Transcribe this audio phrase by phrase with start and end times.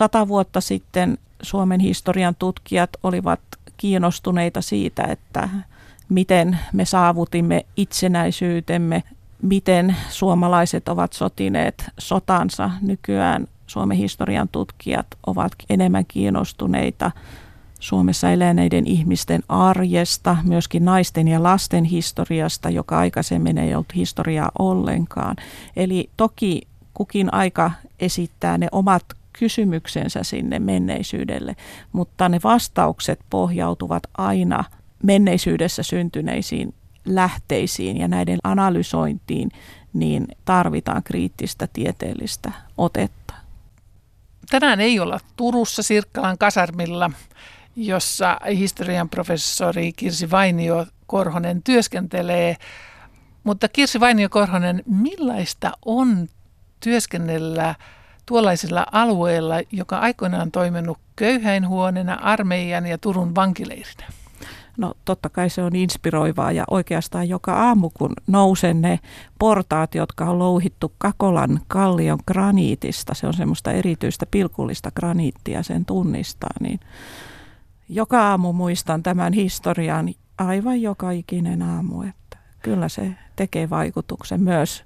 [0.00, 3.40] Sata vuotta sitten Suomen historian tutkijat olivat
[3.76, 5.48] kiinnostuneita siitä, että
[6.08, 9.02] miten me saavutimme itsenäisyytemme,
[9.42, 12.70] miten suomalaiset ovat sotineet sotansa.
[12.82, 17.10] Nykyään Suomen historian tutkijat ovat enemmän kiinnostuneita
[17.80, 25.36] Suomessa eläneiden ihmisten arjesta, myöskin naisten ja lasten historiasta, joka aikaisemmin ei ollut historiaa ollenkaan.
[25.76, 26.62] Eli toki
[26.94, 31.56] kukin aika esittää ne omat kysymyksensä sinne menneisyydelle,
[31.92, 34.64] mutta ne vastaukset pohjautuvat aina
[35.02, 39.50] menneisyydessä syntyneisiin lähteisiin ja näiden analysointiin,
[39.92, 43.34] niin tarvitaan kriittistä tieteellistä otetta.
[44.50, 47.10] Tänään ei olla Turussa Sirkkalan kasarmilla,
[47.76, 52.56] jossa historian professori Kirsi Vainio Korhonen työskentelee.
[53.44, 56.28] Mutta Kirsi Vainio Korhonen, millaista on
[56.80, 57.74] työskennellä
[58.30, 64.06] tuollaisella alueella, joka aikoinaan toiminut köyhäinhuoneena, armeijan ja Turun vankileirinä?
[64.76, 68.98] No totta kai se on inspiroivaa ja oikeastaan joka aamu kun nousen ne
[69.38, 76.54] portaat, jotka on louhittu Kakolan kallion graniitista, se on semmoista erityistä pilkullista graniittia, sen tunnistaa,
[76.60, 76.80] niin
[77.88, 80.08] joka aamu muistan tämän historian
[80.38, 84.84] aivan joka ikinen aamu, että kyllä se tekee vaikutuksen myös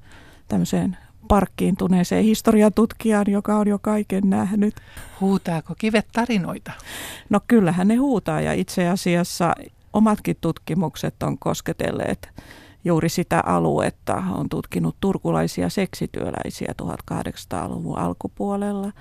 [0.49, 0.97] tämmöiseen
[1.29, 4.75] parkkiintuneeseen historiatutkijaan, joka on jo kaiken nähnyt.
[5.21, 6.73] Huutaako kivet tarinoita?
[7.31, 9.55] No kyllähän ne huutaa ja itse asiassa
[9.93, 12.29] omatkin tutkimukset on kosketelleet
[12.85, 14.23] juuri sitä aluetta.
[14.31, 18.93] On tutkinut turkulaisia seksityöläisiä 1800-luvun alkupuolella.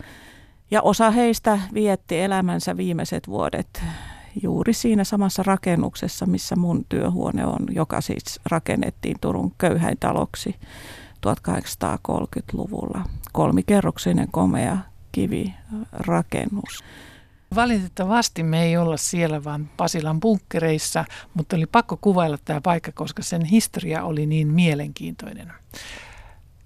[0.72, 3.84] Ja osa heistä vietti elämänsä viimeiset vuodet
[4.42, 10.56] juuri siinä samassa rakennuksessa, missä mun työhuone on, joka siis rakennettiin Turun köyhäintaloksi
[11.26, 13.06] 1830-luvulla.
[13.32, 14.78] Kolmikerroksinen komea
[15.12, 16.84] kivirakennus.
[17.56, 23.24] Valitettavasti me ei olla siellä, vaan Pasilan bunkkereissa, mutta oli pakko kuvailla tämä paikka, koska
[23.24, 25.54] sen historia oli niin mielenkiintoinen.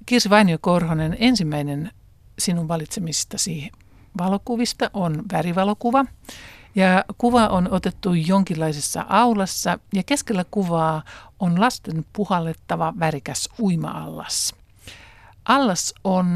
[0.05, 1.91] Kirsi Vainio Korhonen, ensimmäinen
[2.39, 3.71] sinun valitsemistasi
[4.17, 6.05] valokuvista on värivalokuva.
[6.75, 11.03] Ja kuva on otettu jonkinlaisessa aulassa ja keskellä kuvaa
[11.39, 14.55] on lasten puhallettava värikäs uima-allas.
[15.45, 16.27] Allas on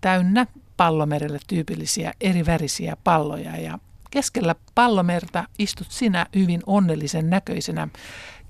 [0.00, 0.46] täynnä
[0.76, 3.78] pallomerelle tyypillisiä eri värisiä palloja ja
[4.10, 7.88] keskellä pallomerta istut sinä hyvin onnellisen näköisenä.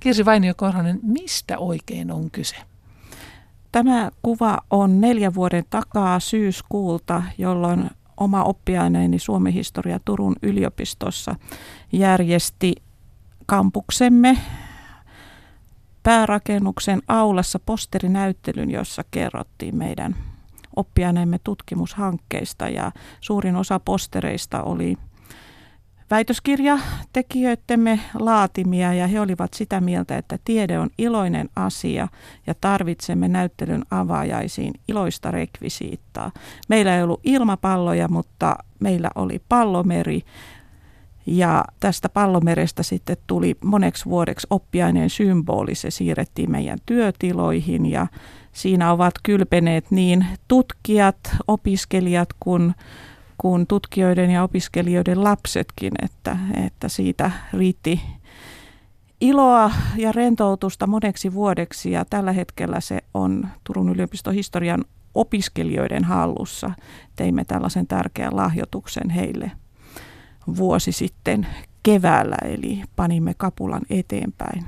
[0.01, 2.57] Kirsi Vainio Korhonen, mistä oikein on kyse?
[3.73, 11.35] Tämä kuva on neljän vuoden takaa syyskuulta, jolloin oma oppiaineeni Suomen historia Turun yliopistossa
[11.93, 12.75] järjesti
[13.47, 14.39] kampuksemme
[16.05, 20.17] päärakennuksen aulassa posterinäyttelyn, jossa kerrottiin meidän
[20.77, 24.97] oppiaineemme tutkimushankkeista ja suurin osa postereista oli
[26.11, 32.09] väitöskirjatekijöidemme laatimia ja he olivat sitä mieltä, että tiede on iloinen asia
[32.47, 36.33] ja tarvitsemme näyttelyn avaajaisiin iloista rekvisiittaa.
[36.69, 40.23] Meillä ei ollut ilmapalloja, mutta meillä oli pallomeri
[41.27, 45.75] ja tästä pallomerestä sitten tuli moneksi vuodeksi oppiaineen symboli.
[45.75, 48.07] Se siirrettiin meidän työtiloihin ja
[48.53, 51.17] siinä ovat kylpeneet niin tutkijat,
[51.49, 52.75] opiskelijat kuin
[53.39, 56.37] kuin tutkijoiden ja opiskelijoiden lapsetkin, että,
[56.67, 58.01] että siitä riitti
[59.21, 64.85] iloa ja rentoutusta moneksi vuodeksi ja tällä hetkellä se on Turun yliopiston historian
[65.15, 66.71] opiskelijoiden hallussa.
[67.17, 69.51] Teimme tällaisen tärkeän lahjoituksen heille
[70.57, 71.47] vuosi sitten
[71.83, 74.65] keväällä, eli panimme kapulan eteenpäin.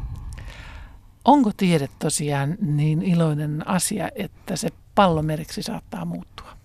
[1.24, 6.56] Onko tiede tosiaan niin iloinen asia, että se pallomeriksi saattaa muuttua?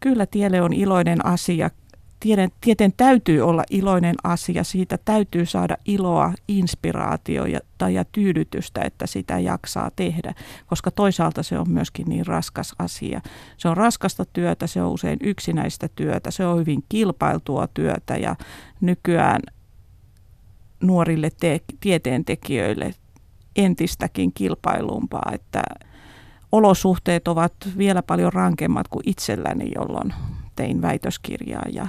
[0.00, 1.70] Kyllä tiede on iloinen asia.
[2.20, 9.38] Tieden, tieteen täytyy olla iloinen asia, siitä täytyy saada iloa, inspiraatiota ja tyydytystä, että sitä
[9.38, 10.34] jaksaa tehdä,
[10.66, 13.20] koska toisaalta se on myöskin niin raskas asia.
[13.56, 18.36] Se on raskasta työtä, se on usein yksinäistä työtä, se on hyvin kilpailtua työtä ja
[18.80, 19.40] nykyään
[20.82, 22.94] nuorille te- tieteentekijöille
[23.56, 25.62] entistäkin kilpailumpaa, että
[26.52, 30.14] olosuhteet ovat vielä paljon rankemmat kuin itselläni, jolloin
[30.56, 31.88] tein väitöskirjaa ja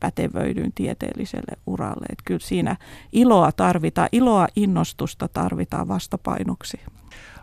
[0.00, 2.06] pätevöidyin tieteelliselle uralle.
[2.10, 2.76] Että kyllä siinä
[3.12, 6.80] iloa tarvitaan, iloa innostusta tarvitaan vastapainoksi.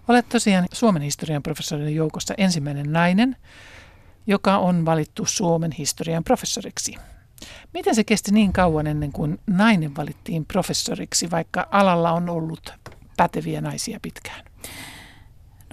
[0.08, 3.36] Olet tosiaan Suomen historian professorien joukossa ensimmäinen nainen,
[4.28, 6.96] joka on valittu Suomen historian professoriksi.
[7.74, 12.74] Miten se kesti niin kauan ennen kuin nainen valittiin professoriksi, vaikka alalla on ollut
[13.18, 14.46] päteviä naisia pitkään?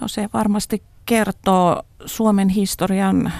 [0.01, 3.33] No se varmasti kertoo Suomen historian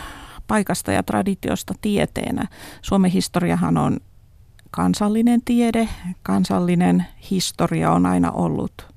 [0.47, 2.47] paikasta ja traditiosta tieteenä.
[2.81, 3.97] Suomen historiahan on
[4.71, 5.89] kansallinen tiede,
[6.23, 8.95] kansallinen historia on aina ollut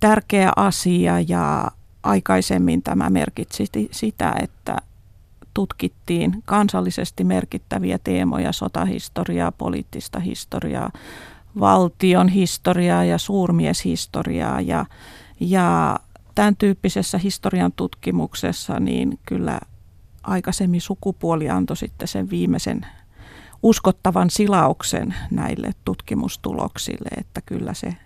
[0.00, 1.70] tärkeä asia ja
[2.02, 4.76] aikaisemmin tämä merkitsi sitä, että
[5.54, 10.90] tutkittiin kansallisesti merkittäviä teemoja, sotahistoriaa, poliittista historiaa,
[11.60, 14.86] valtion historiaa ja suurmieshistoriaa ja,
[15.40, 15.98] ja
[16.34, 19.60] tämän tyyppisessä historian tutkimuksessa niin kyllä
[20.30, 22.86] aikaisemmin sukupuoli antoi sitten sen viimeisen
[23.62, 27.96] uskottavan silauksen näille tutkimustuloksille, että kyllä se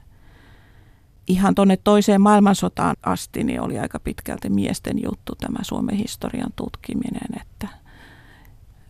[1.26, 7.40] ihan tuonne toiseen maailmansotaan asti niin oli aika pitkälti miesten juttu tämä Suomen historian tutkiminen,
[7.40, 7.68] että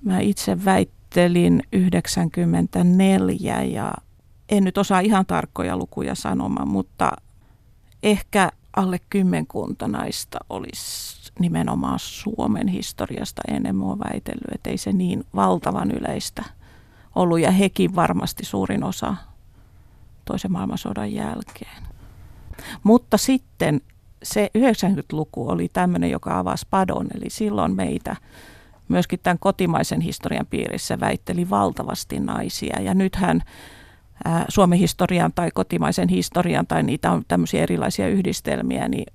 [0.02, 3.94] mä itse väittelin 94 ja
[4.48, 7.12] en nyt osaa ihan tarkkoja lukuja sanomaan, mutta
[8.02, 15.24] ehkä alle kymmenkunta naista olisi nimenomaan Suomen historiasta ennen mua väitellyt, että ei se niin
[15.34, 16.44] valtavan yleistä
[17.14, 19.16] ollut ja hekin varmasti suurin osa
[20.24, 21.82] toisen maailmansodan jälkeen.
[22.82, 23.80] Mutta sitten
[24.22, 28.16] se 90-luku oli tämmöinen, joka avasi padon, eli silloin meitä
[28.88, 32.80] myöskin tämän kotimaisen historian piirissä väitteli valtavasti naisia.
[32.80, 33.42] Ja nythän
[34.48, 39.06] Suomen historian tai kotimaisen historian tai niitä on tämmöisiä erilaisia yhdistelmiä, niin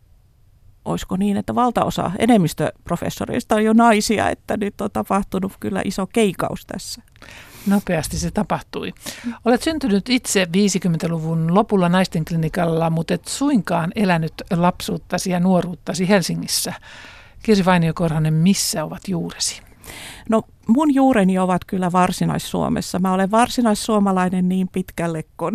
[0.91, 6.65] olisiko niin, että valtaosa enemmistöprofessoreista on jo naisia, että nyt on tapahtunut kyllä iso keikaus
[6.65, 7.01] tässä.
[7.67, 8.93] Nopeasti se tapahtui.
[9.45, 16.73] Olet syntynyt itse 50-luvun lopulla naisten klinikalla, mutta et suinkaan elänyt lapsuuttasi ja nuoruuttasi Helsingissä.
[17.43, 19.61] Kirsi Vainio-Korhonen, missä ovat juuresi?
[20.29, 22.99] No mun juureni ovat kyllä varsinais-Suomessa.
[22.99, 25.53] Mä olen varsinais-suomalainen niin pitkälle, kun,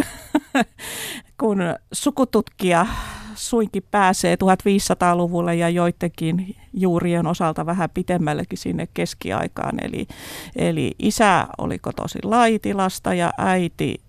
[1.40, 1.58] kun
[1.92, 2.86] sukututkija
[3.34, 9.84] suinkin pääsee 1500-luvulle ja joidenkin juurien osalta vähän pitemmällekin sinne keskiaikaan.
[9.84, 10.06] Eli,
[10.56, 14.00] eli isä oli kotoisin Laitilasta ja äiti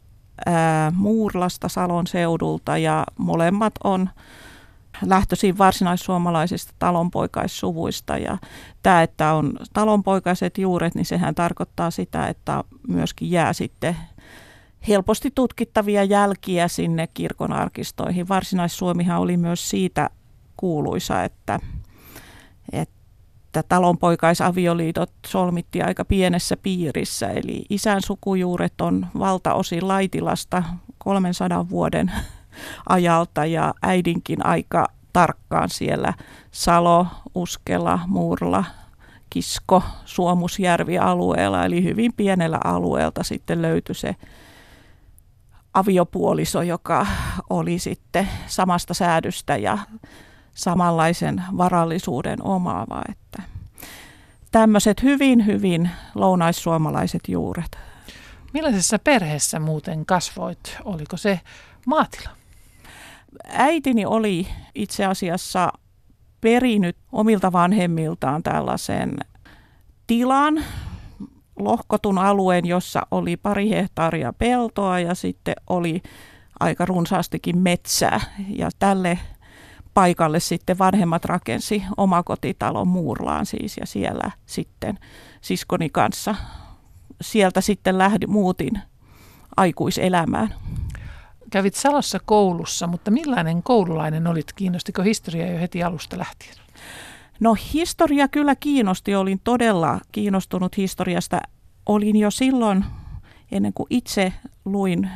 [0.45, 4.09] ää, Muurlasta Salon seudulta ja molemmat on
[5.01, 8.37] lähtöisin varsinaissuomalaisista talonpoikaissuvuista ja
[8.83, 13.95] tämä, että on talonpoikaiset juuret, niin sehän tarkoittaa sitä, että myöskin jää sitten
[14.87, 18.27] helposti tutkittavia jälkiä sinne kirkon arkistoihin.
[18.27, 20.09] Varsinais-Suomihan oli myös siitä
[20.57, 21.59] kuuluisa, että,
[22.71, 27.27] että talonpoikaisavioliitot solmittiin aika pienessä piirissä.
[27.27, 30.63] Eli isän sukujuuret on valtaosin Laitilasta
[30.97, 32.11] 300 vuoden
[32.89, 36.13] ajalta ja äidinkin aika tarkkaan siellä
[36.51, 38.63] Salo, Uskela, Muurla,
[39.29, 44.15] Kisko, Suomusjärvi alueella, eli hyvin pienellä alueelta sitten löytyi se
[45.75, 47.07] aviopuoliso, joka
[47.49, 49.77] oli sitten samasta säädystä ja
[50.53, 53.01] samanlaisen varallisuuden omaava.
[53.09, 53.43] Että
[54.51, 57.77] tämmöiset hyvin, hyvin lounaissuomalaiset juuret.
[58.53, 60.77] Millaisessa perheessä muuten kasvoit?
[60.85, 61.39] Oliko se
[61.85, 62.29] maatila?
[63.49, 65.73] Äitini oli itse asiassa
[66.41, 69.17] perinyt omilta vanhemmiltaan tällaisen
[70.07, 70.63] tilan,
[71.59, 76.01] lohkotun alueen, jossa oli pari hehtaaria peltoa ja sitten oli
[76.59, 78.21] aika runsaastikin metsää.
[78.49, 79.19] Ja tälle
[79.93, 84.99] paikalle sitten vanhemmat rakensi omakotitalon Muurlaan siis ja siellä sitten
[85.41, 86.35] siskoni kanssa.
[87.21, 88.81] Sieltä sitten lähdin, muutin
[89.57, 90.53] aikuiselämään.
[91.51, 94.53] Kävit Salossa koulussa, mutta millainen koululainen olit?
[94.53, 96.64] Kiinnostiko historia jo heti alusta lähtien?
[97.39, 99.15] No historia kyllä kiinnosti.
[99.15, 101.41] Olin todella kiinnostunut historiasta.
[101.85, 102.85] Olin jo silloin,
[103.51, 104.33] ennen kuin itse
[104.65, 105.09] luin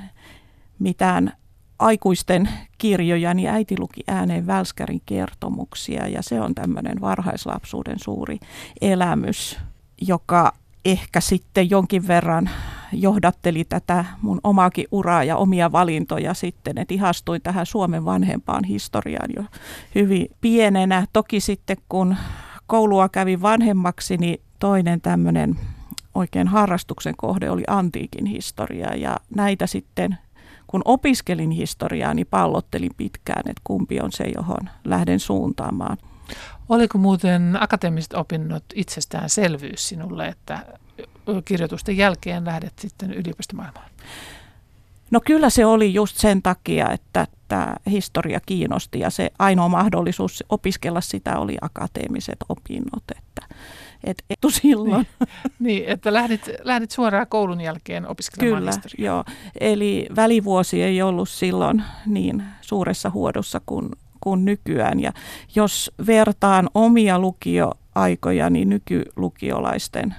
[0.80, 1.34] mitään
[1.80, 8.40] aikuisten kirjoja, niin äiti luki ääneen Välskärin kertomuksia ja se on tämmöinen varhaislapsuuden suuri
[8.82, 9.58] elämys,
[10.02, 10.54] joka
[10.86, 12.50] ehkä sitten jonkin verran
[12.92, 19.30] johdatteli tätä mun omaakin uraa ja omia valintoja sitten, että ihastuin tähän Suomen vanhempaan historiaan
[19.36, 19.44] jo
[19.96, 21.08] hyvin pienenä.
[21.14, 22.16] Toki sitten kun
[22.68, 25.60] koulua kävin vanhemmaksi, niin toinen tämmöinen
[26.16, 30.18] oikein harrastuksen kohde oli antiikin historia ja näitä sitten
[30.68, 35.98] kun opiskelin historiaa, niin pallottelin pitkään, että kumpi on se, johon lähden suuntaamaan.
[36.70, 40.66] Oliko muuten akateemiset opinnot itsestäänselvyys sinulle, että
[41.46, 43.90] kirjoitusten jälkeen lähdet sitten yliopistomaailmaan?
[45.12, 50.44] No kyllä se oli just sen takia, että tämä historia kiinnosti ja se ainoa mahdollisuus
[50.50, 53.04] opiskella sitä oli akateemiset opinnot.
[53.18, 53.56] Että,
[54.04, 55.08] et etu silloin.
[55.20, 59.16] Niin, niin, että lähdit, lähdit suoraan koulun jälkeen opiskelemaan Kyllä, historiaa.
[59.16, 59.24] joo.
[59.60, 63.90] Eli välivuosi ei ollut silloin niin suuressa huodossa kuin,
[64.22, 65.00] kuin nykyään.
[65.00, 65.14] Ja
[65.56, 70.16] jos vertaan omia lukio aikojani nykylukiolaisten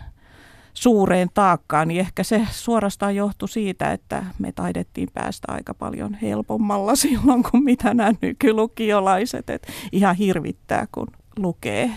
[0.74, 6.96] suureen taakkaan, niin ehkä se suorastaan johtui siitä, että me taidettiin päästä aika paljon helpommalla
[7.06, 9.50] silloin kuin mitä nämä nykylukiolaiset.
[9.50, 11.90] Et ihan hirvittää, kun lukee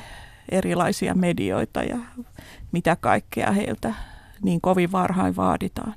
[0.52, 1.98] erilaisia medioita ja
[2.72, 3.94] mitä kaikkea heiltä
[4.44, 5.94] niin kovin varhain vaaditaan.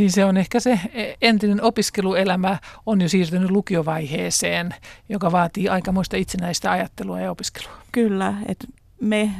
[0.00, 0.80] Niin se on ehkä se
[1.22, 4.74] entinen opiskeluelämä on jo siirtynyt lukiovaiheeseen,
[5.08, 7.72] joka vaatii aikamoista itsenäistä ajattelua ja opiskelua.
[7.92, 8.66] Kyllä, että
[9.00, 9.30] me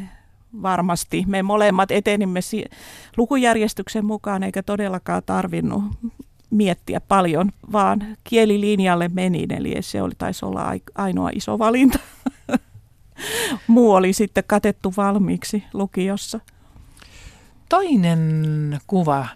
[0.62, 2.64] varmasti, me molemmat etenimme si-
[3.16, 5.84] lukujärjestyksen mukaan eikä todellakaan tarvinnut
[6.50, 11.98] miettiä paljon, vaan kielilinjalle menin, eli se oli, taisi olla ainoa iso valinta.
[13.66, 16.40] Muu oli sitten katettu valmiiksi lukiossa.
[17.68, 19.26] Toinen kuva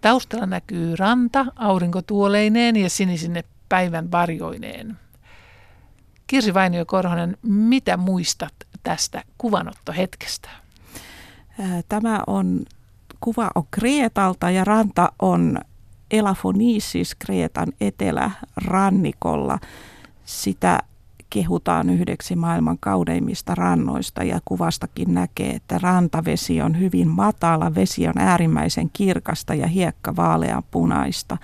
[0.00, 4.98] Taustalla näkyy ranta aurinkotuoleineen ja sinisine päivän varjoineen.
[6.26, 10.50] Kirsi Vainio Korhonen, mitä muistat tästä kuvanottohetkestä?
[11.88, 12.64] Tämä on,
[13.20, 15.58] kuva on Kreetalta ja ranta on
[16.10, 19.58] Elafonisis Kreetan etelärannikolla.
[20.24, 20.80] Sitä
[21.30, 28.18] kehutaan yhdeksi maailman kaudeimmista rannoista ja kuvastakin näkee, että rantavesi on hyvin matala, vesi on
[28.18, 31.36] äärimmäisen kirkasta ja hiekka vaalean punaista.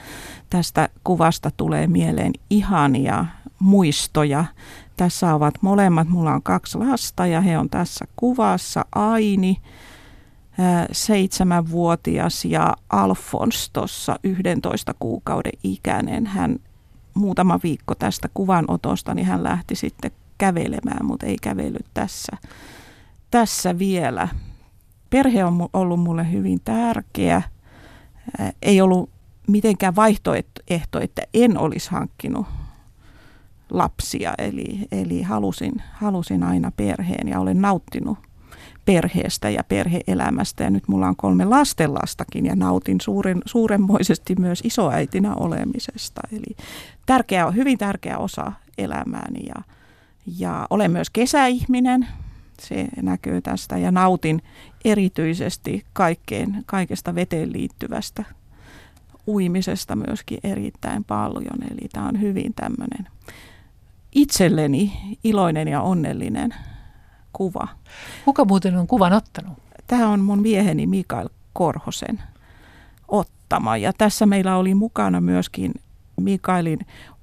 [0.50, 3.26] Tästä kuvasta tulee mieleen ihania
[3.58, 4.44] muistoja.
[4.96, 8.84] Tässä ovat molemmat, mulla on kaksi lasta ja he on tässä kuvassa.
[8.94, 9.56] Aini,
[10.92, 16.26] seitsemänvuotias ja Alfons tuossa 11 kuukauden ikäinen.
[16.26, 16.58] Hän
[17.14, 22.36] muutama viikko tästä kuvanotosta, niin hän lähti sitten kävelemään, mutta ei kävellyt tässä,
[23.30, 24.28] tässä vielä.
[25.10, 27.42] Perhe on ollut mulle hyvin tärkeä.
[28.62, 29.10] Ei ollut
[29.48, 32.46] mitenkään vaihtoehto, että en olisi hankkinut
[33.70, 38.18] lapsia, eli, eli halusin, halusin aina perheen ja olen nauttinut
[38.84, 40.64] perheestä ja perheelämästä.
[40.64, 46.20] Ja nyt mulla on kolme lastenlastakin ja nautin suuren, suuremmoisesti myös isoäitinä olemisesta.
[46.32, 46.56] Eli
[47.06, 49.62] tärkeä, hyvin tärkeä osa elämääni ja,
[50.38, 52.08] ja olen myös kesäihminen.
[52.60, 54.42] Se näkyy tästä ja nautin
[54.84, 58.24] erityisesti kaikkeen, kaikesta veteen liittyvästä
[59.26, 61.62] uimisesta myöskin erittäin paljon.
[61.70, 63.08] Eli tämä on hyvin tämmöinen
[64.12, 64.92] itselleni
[65.24, 66.54] iloinen ja onnellinen
[67.36, 67.68] kuva.
[68.24, 69.58] Kuka muuten on kuvan ottanut?
[69.86, 72.22] Tämä on mun mieheni Mikael Korhosen
[73.08, 73.76] ottama.
[73.76, 75.72] Ja tässä meillä oli mukana myöskin
[76.20, 76.78] Mikaelin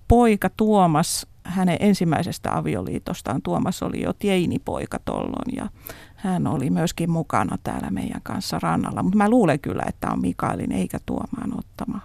[0.07, 3.41] poika Tuomas hänen ensimmäisestä avioliitostaan.
[3.41, 5.69] Tuomas oli jo teinipoika tollon ja
[6.15, 9.03] hän oli myöskin mukana täällä meidän kanssa rannalla.
[9.03, 11.99] Mutta mä luulen kyllä, että on Mikaelin eikä Tuomaan ottama,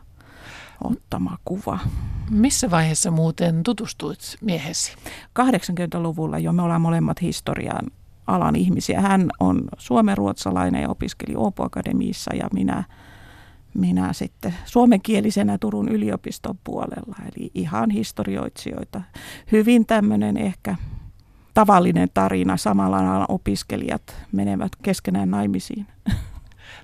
[0.85, 1.78] ottama kuva.
[2.30, 4.92] Missä vaiheessa muuten tutustuit miehesi?
[5.38, 7.87] 80-luvulla jo me ollaan molemmat historian
[8.26, 9.00] alan ihmisiä.
[9.00, 12.85] Hän on suomenruotsalainen ja opiskeli Åbo Akademiissa ja minä,
[13.75, 17.16] minä sitten suomenkielisenä Turun yliopiston puolella.
[17.23, 19.02] Eli ihan historioitsijoita.
[19.52, 20.76] Hyvin tämmöinen ehkä
[21.54, 22.56] tavallinen tarina.
[22.56, 25.87] Samalla opiskelijat menevät keskenään naimisiin.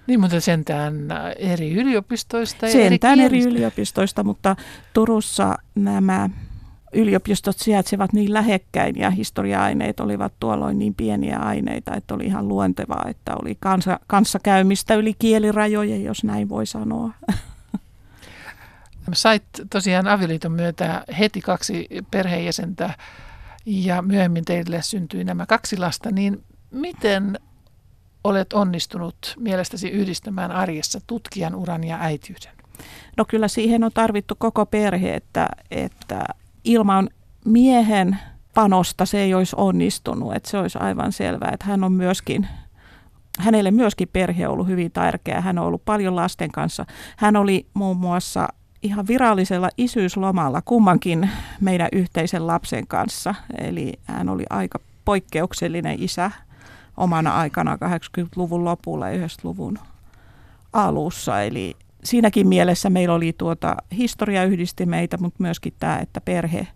[0.06, 0.94] Niin, mutta sentään
[1.37, 4.56] eri yliopistoista ja Sentään eri, eri yliopistoista, mutta
[4.92, 6.30] Turussa nämä
[6.92, 13.04] yliopistot sijaitsevat niin lähekkäin ja historia-aineet olivat tuolloin niin pieniä aineita, että oli ihan luontevaa,
[13.09, 17.11] että oli kansa, kanssakäymistä yli kielirajojen, jos näin voi sanoa.
[19.12, 22.94] Sait tosiaan avioliiton myötä heti kaksi perheenjäsentä
[23.66, 27.38] ja myöhemmin teille syntyi nämä kaksi lasta, niin miten
[28.25, 32.52] olet onnistunut mielestäsi yhdistämään arjessa tutkijan uran ja äitiyden?
[33.17, 36.25] No kyllä siihen on tarvittu koko perhe, että, että
[36.64, 37.11] ilman
[37.45, 38.19] miehen
[38.55, 40.35] panosta se ei olisi onnistunut.
[40.35, 42.49] Että se olisi aivan selvää, että hän on myöskin,
[43.38, 45.41] hänelle myöskin perhe on ollut hyvin tärkeä.
[45.41, 46.87] Hän on ollut paljon lasten kanssa.
[47.17, 48.49] Hän oli muun muassa
[48.83, 53.35] ihan virallisella isyyslomalla kummankin meidän yhteisen lapsen kanssa.
[53.59, 56.31] Eli hän oli aika poikkeuksellinen isä
[57.02, 59.78] omana aikana 80-luvun lopulla ja 90-luvun
[60.73, 61.42] alussa.
[61.42, 66.66] Eli siinäkin mielessä meillä oli tuota, historia yhdisti meitä, mutta myöskin tämä, että perhe,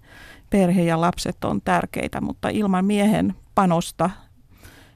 [0.51, 4.11] perhe ja lapset on tärkeitä, mutta ilman miehen panosta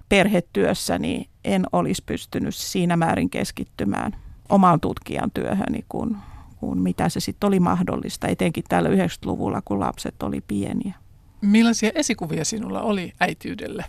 [0.08, 4.16] perhetyössä niin en olisi pystynyt siinä määrin keskittymään
[4.48, 6.16] omaan tutkijan työhöni, kun,
[6.56, 10.94] kun mitä se sitten oli mahdollista, etenkin täällä 90-luvulla, kun lapset oli pieniä.
[11.40, 13.84] Millaisia esikuvia sinulla oli äityydelle?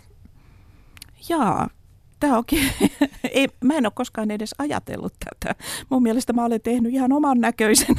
[1.28, 1.68] Jaa,
[2.20, 2.70] tämä onkin,
[3.34, 5.54] ei, mä en ole koskaan edes ajatellut tätä.
[5.90, 7.96] Mun mielestä mä olen tehnyt ihan oman näköisen.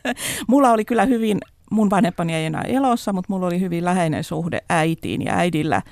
[0.48, 1.38] mulla oli kyllä hyvin,
[1.70, 5.82] mun vanhempani ei enää elossa, mutta mulla oli hyvin läheinen suhde äitiin ja äidillä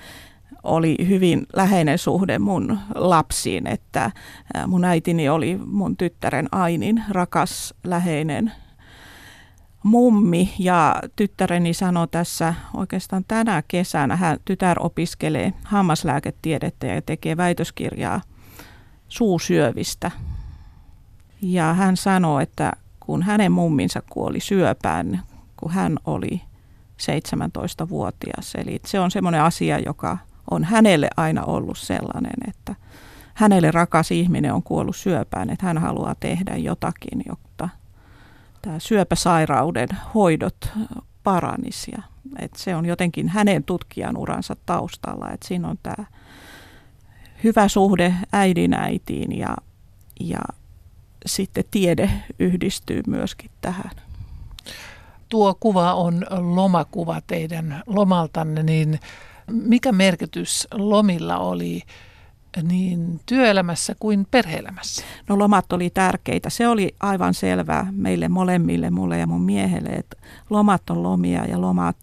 [0.62, 4.10] oli hyvin läheinen suhde mun lapsiin, että
[4.66, 8.52] mun äitini oli mun tyttären Ainin rakas, läheinen
[9.82, 18.20] mummi ja tyttäreni sanoi tässä oikeastaan tänä kesänä, hän tytär opiskelee hammaslääketiedettä ja tekee väitöskirjaa
[19.08, 20.10] suusyövistä.
[21.42, 25.22] Ja hän sanoi, että kun hänen mumminsa kuoli syöpään,
[25.56, 26.42] kun hän oli
[27.02, 28.54] 17-vuotias.
[28.54, 30.18] Eli se on semmoinen asia, joka
[30.50, 32.74] on hänelle aina ollut sellainen, että
[33.34, 37.68] hänelle rakas ihminen on kuollut syöpään, että hän haluaa tehdä jotakin, jotta
[38.62, 40.72] tämä syöpäsairauden hoidot
[41.22, 41.92] paranisi.
[42.38, 46.04] Että se on jotenkin hänen tutkijan uransa taustalla, että siinä on tämä
[47.44, 49.56] hyvä suhde äidin äitiin ja,
[50.20, 50.40] ja
[51.26, 53.90] sitten tiede yhdistyy myöskin tähän.
[55.28, 59.00] Tuo kuva on lomakuva teidän lomaltanne, niin
[59.50, 61.82] mikä merkitys lomilla oli
[62.62, 65.04] niin työelämässä kuin perheelämässä?
[65.28, 66.50] No lomat oli tärkeitä.
[66.50, 70.16] Se oli aivan selvää meille molemmille, mulle ja mun miehelle, että
[70.50, 71.96] lomat on lomia ja lomat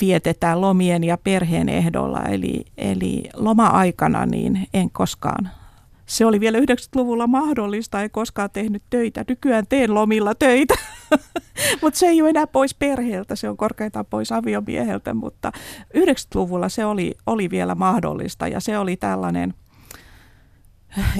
[0.00, 2.22] vietetään lomien ja perheen ehdolla.
[2.22, 5.50] Eli, eli loma-aikana niin en koskaan
[6.10, 9.24] se oli vielä 90-luvulla mahdollista, ei koskaan tehnyt töitä.
[9.28, 10.74] Nykyään teen lomilla töitä,
[11.82, 15.52] mutta se ei ole enää pois perheeltä, se on korkeintaan pois aviomieheltä, mutta
[15.96, 19.54] 90-luvulla se oli, oli vielä mahdollista ja se oli tällainen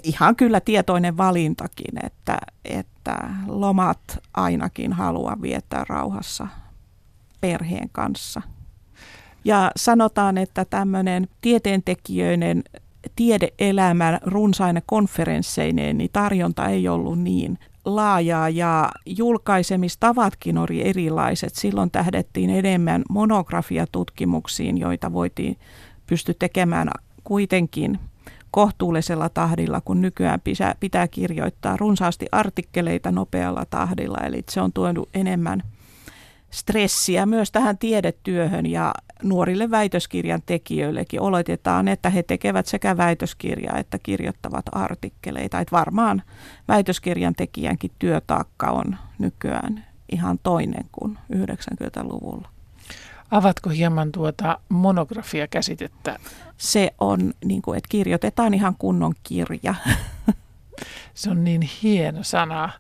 [0.03, 3.17] ihan kyllä tietoinen valintakin, että, että
[3.47, 6.47] lomat ainakin haluaa viettää rauhassa
[7.41, 8.43] perheen kanssa.
[9.45, 12.63] Ja sanotaan, että tämmöinen tieteentekijöiden
[13.17, 21.55] tiedeelämän runsaine konferensseineen, niin tarjonta ei ollut niin laajaa ja julkaisemistavatkin oli erilaiset.
[21.55, 25.57] Silloin tähdettiin enemmän monografiatutkimuksiin, joita voitiin
[26.07, 26.91] pysty tekemään
[27.25, 27.99] kuitenkin
[28.51, 30.41] kohtuullisella tahdilla, kun nykyään
[30.81, 34.19] pitää kirjoittaa runsaasti artikkeleita nopealla tahdilla.
[34.27, 35.63] Eli se on tuonut enemmän
[36.51, 43.99] stressiä myös tähän tiedetyöhön ja nuorille väitöskirjan tekijöillekin oletetaan, että he tekevät sekä väitöskirjaa että
[44.03, 45.61] kirjoittavat artikkeleita.
[45.61, 46.23] Että varmaan
[46.69, 52.49] väitöskirjan tekijänkin työtaakka on nykyään ihan toinen kuin 90-luvulla.
[53.31, 56.19] Avatko hieman tuota monografia-käsitettä?
[56.57, 59.75] Se on, niin kuin, että kirjoitetaan ihan kunnon kirja.
[61.15, 62.71] Se on niin hieno sana,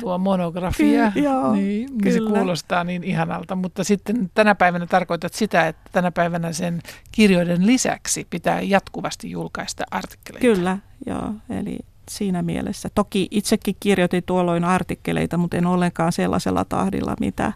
[0.00, 1.10] tuo monografia.
[1.12, 3.56] Ky- joo, niin, niin se kuulostaa niin ihanalta.
[3.56, 9.84] Mutta sitten tänä päivänä tarkoitat sitä, että tänä päivänä sen kirjoiden lisäksi pitää jatkuvasti julkaista
[9.90, 10.46] artikkeleita.
[10.46, 11.34] Kyllä, joo.
[11.50, 11.78] Eli
[12.10, 12.88] siinä mielessä.
[12.94, 17.52] Toki itsekin kirjoitin tuolloin artikkeleita, mutta en ollenkaan sellaisella tahdilla, mitä,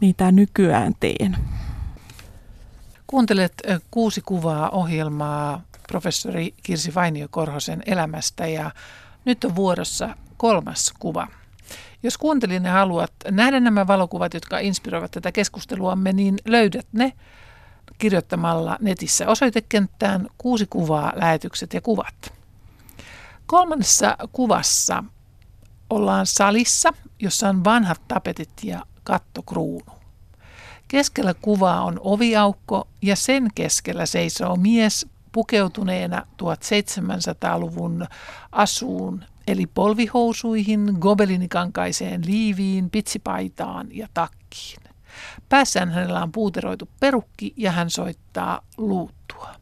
[0.00, 1.36] mitä nykyään teen.
[3.10, 3.52] Kuuntelet
[3.90, 8.70] kuusi kuvaa ohjelmaa professori Kirsi Vainio-Korhosen elämästä ja
[9.24, 11.28] nyt on vuorossa kolmas kuva.
[12.02, 17.12] Jos kuuntelin ja haluat nähdä nämä valokuvat, jotka inspiroivat tätä keskusteluamme, niin löydät ne
[17.98, 22.32] kirjoittamalla netissä osoitekenttään kuusi kuvaa, lähetykset ja kuvat.
[23.46, 25.04] Kolmannessa kuvassa
[25.90, 29.99] ollaan salissa, jossa on vanhat tapetit ja kattokruunu.
[30.90, 38.06] Keskellä kuvaa on oviaukko ja sen keskellä seisoo mies pukeutuneena 1700-luvun
[38.52, 44.82] asuun, eli polvihousuihin, gobelinikankaiseen liiviin, pitsipaitaan ja takkiin.
[45.48, 49.54] Päässään hänellä on puuteroitu perukki ja hän soittaa luuttua.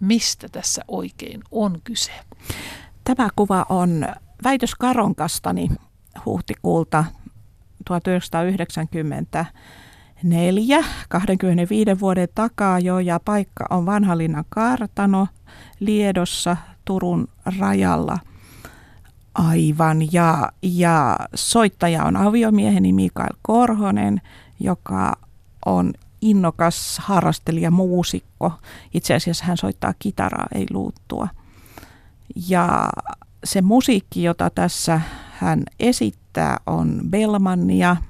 [0.00, 2.12] Mistä tässä oikein on kyse?
[3.04, 4.06] Tämä kuva on
[4.44, 5.68] väitös Karonkastani
[6.26, 7.04] huhtikuulta
[7.84, 9.46] 1990
[10.24, 15.28] neljä, 25 vuoden takaa jo, ja paikka on Vanhalinnan kartano
[15.80, 18.18] Liedossa Turun rajalla
[19.34, 20.12] aivan.
[20.12, 24.20] Ja, ja soittaja on aviomieheni Mikael Korhonen,
[24.60, 25.12] joka
[25.66, 28.52] on innokas harrastelija, muusikko.
[28.94, 31.28] Itse asiassa hän soittaa kitaraa, ei luuttua.
[32.48, 32.90] Ja
[33.44, 35.00] se musiikki, jota tässä
[35.38, 37.96] hän esittää, on Belmannia–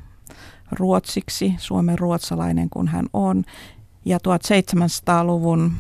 [0.79, 3.45] ruotsiksi, suomen ruotsalainen kun hän on.
[4.05, 5.73] Ja 1700-luvun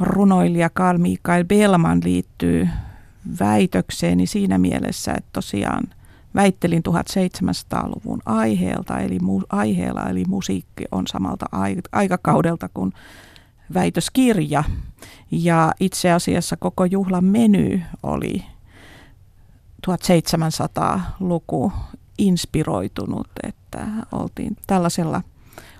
[0.00, 2.68] runoilija Carl Michael Bellman liittyy
[3.40, 5.84] väitökseeni siinä mielessä, että tosiaan
[6.34, 11.46] väittelin 1700-luvun aiheelta, eli mu- aiheella, eli musiikki on samalta
[11.92, 12.92] aikakaudelta kuin
[13.74, 14.64] väitöskirja.
[15.30, 18.44] Ja itse asiassa koko juhlan meny oli
[19.86, 21.72] 1700-luku
[22.18, 25.22] inspiroitunut, että oltiin tällaisella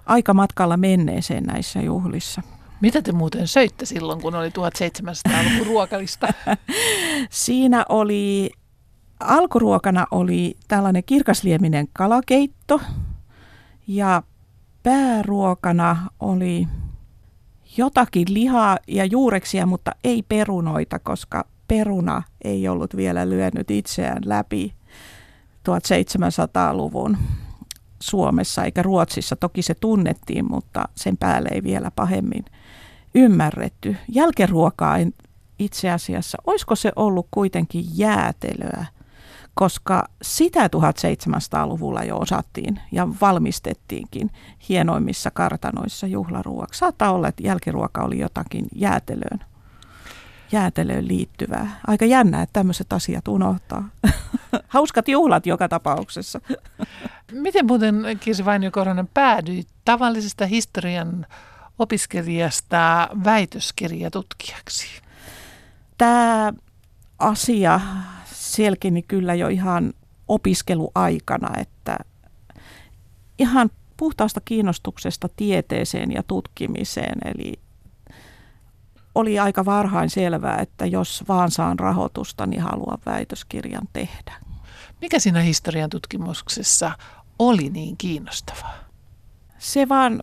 [0.07, 2.42] aikamatkalla menneeseen näissä juhlissa.
[2.81, 6.29] Mitä te muuten söitte silloin, kun oli 1700-luvun ruokalista?
[7.31, 8.51] Siinä oli,
[9.20, 12.81] alkuruokana oli tällainen kirkaslieminen kalakeitto
[13.87, 14.23] ja
[14.83, 16.68] pääruokana oli
[17.77, 24.75] jotakin lihaa ja juureksia, mutta ei perunoita, koska peruna ei ollut vielä lyönyt itseään läpi
[25.68, 27.16] 1700-luvun
[28.00, 29.37] Suomessa eikä Ruotsissa.
[29.37, 32.44] Toki se tunnettiin, mutta sen päälle ei vielä pahemmin
[33.14, 33.96] ymmärretty.
[34.09, 35.12] Jälkeruokaa en
[35.59, 38.87] itse asiassa, olisiko se ollut kuitenkin jäätelöä,
[39.55, 44.31] koska sitä 1700-luvulla jo osattiin ja valmistettiinkin
[44.68, 46.79] hienoimmissa kartanoissa juhlaruoaksi.
[46.79, 49.40] Saattaa olla, että jälkiruoka oli jotakin jäätelöön,
[50.52, 51.80] jäätelöön liittyvää.
[51.87, 53.88] Aika jännä, että tämmöiset asiat unohtaa.
[54.68, 56.40] Hauskat juhlat joka tapauksessa.
[57.33, 61.26] Miten muuten Kirsi Vainio Koronen päädyi tavallisesta historian
[61.78, 64.87] opiskelijasta väitöskirjatutkijaksi?
[65.98, 66.52] Tämä
[67.18, 67.80] asia
[68.24, 69.92] selkeni kyllä jo ihan
[70.28, 71.96] opiskeluaikana, että
[73.38, 77.18] ihan puhtaasta kiinnostuksesta tieteeseen ja tutkimiseen.
[77.24, 77.63] Eli
[79.14, 84.33] oli aika varhain selvää, että jos vaan saan rahoitusta, niin haluan väitöskirjan tehdä.
[85.00, 86.92] Mikä siinä historian tutkimuksessa
[87.38, 88.74] oli niin kiinnostavaa?
[89.59, 90.22] Se vaan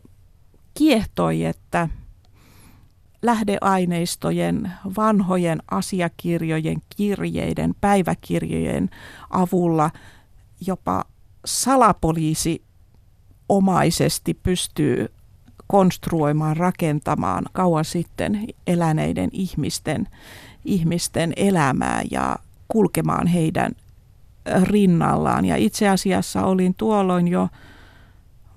[0.74, 1.90] kiehtoi, että
[3.22, 8.90] lähdeaineistojen, vanhojen asiakirjojen, kirjeiden, päiväkirjojen
[9.30, 9.92] avulla
[10.68, 11.06] jopa
[11.46, 12.64] salapoliisi
[13.50, 15.08] omaisesti pystyy
[15.72, 20.08] konstruoimaan, rakentamaan kauan sitten eläneiden ihmisten,
[20.66, 22.36] ihmisten elämää ja
[22.68, 23.72] kulkemaan heidän
[24.64, 25.46] rinnallaan.
[25.46, 27.48] Ja itse asiassa olin tuolloin jo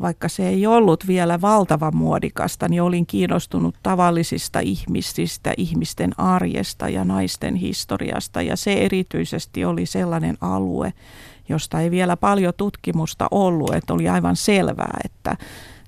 [0.01, 7.05] vaikka se ei ollut vielä valtavan muodikasta, niin olin kiinnostunut tavallisista ihmisistä, ihmisten arjesta ja
[7.05, 8.43] naisten historiasta.
[8.43, 10.93] Ja se erityisesti oli sellainen alue,
[11.49, 15.37] josta ei vielä paljon tutkimusta ollut, että oli aivan selvää, että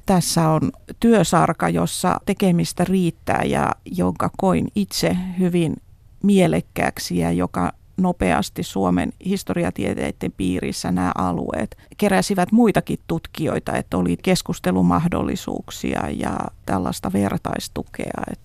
[0.07, 5.77] tässä on työsarka, jossa tekemistä riittää ja jonka koin itse hyvin
[6.23, 16.03] mielekkääksi ja joka nopeasti Suomen historiatieteiden piirissä nämä alueet keräsivät muitakin tutkijoita, että oli keskustelumahdollisuuksia
[16.11, 18.23] ja tällaista vertaistukea.
[18.33, 18.45] Että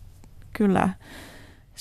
[0.54, 0.89] kyllä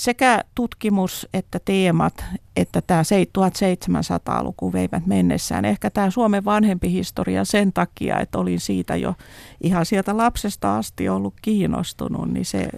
[0.01, 2.25] sekä tutkimus että teemat,
[2.57, 3.03] että tämä
[3.39, 5.65] 1700-luku veivät mennessään.
[5.65, 9.15] Ehkä tämä Suomen vanhempi historia sen takia, että olin siitä jo
[9.61, 12.69] ihan sieltä lapsesta asti ollut kiinnostunut, niin se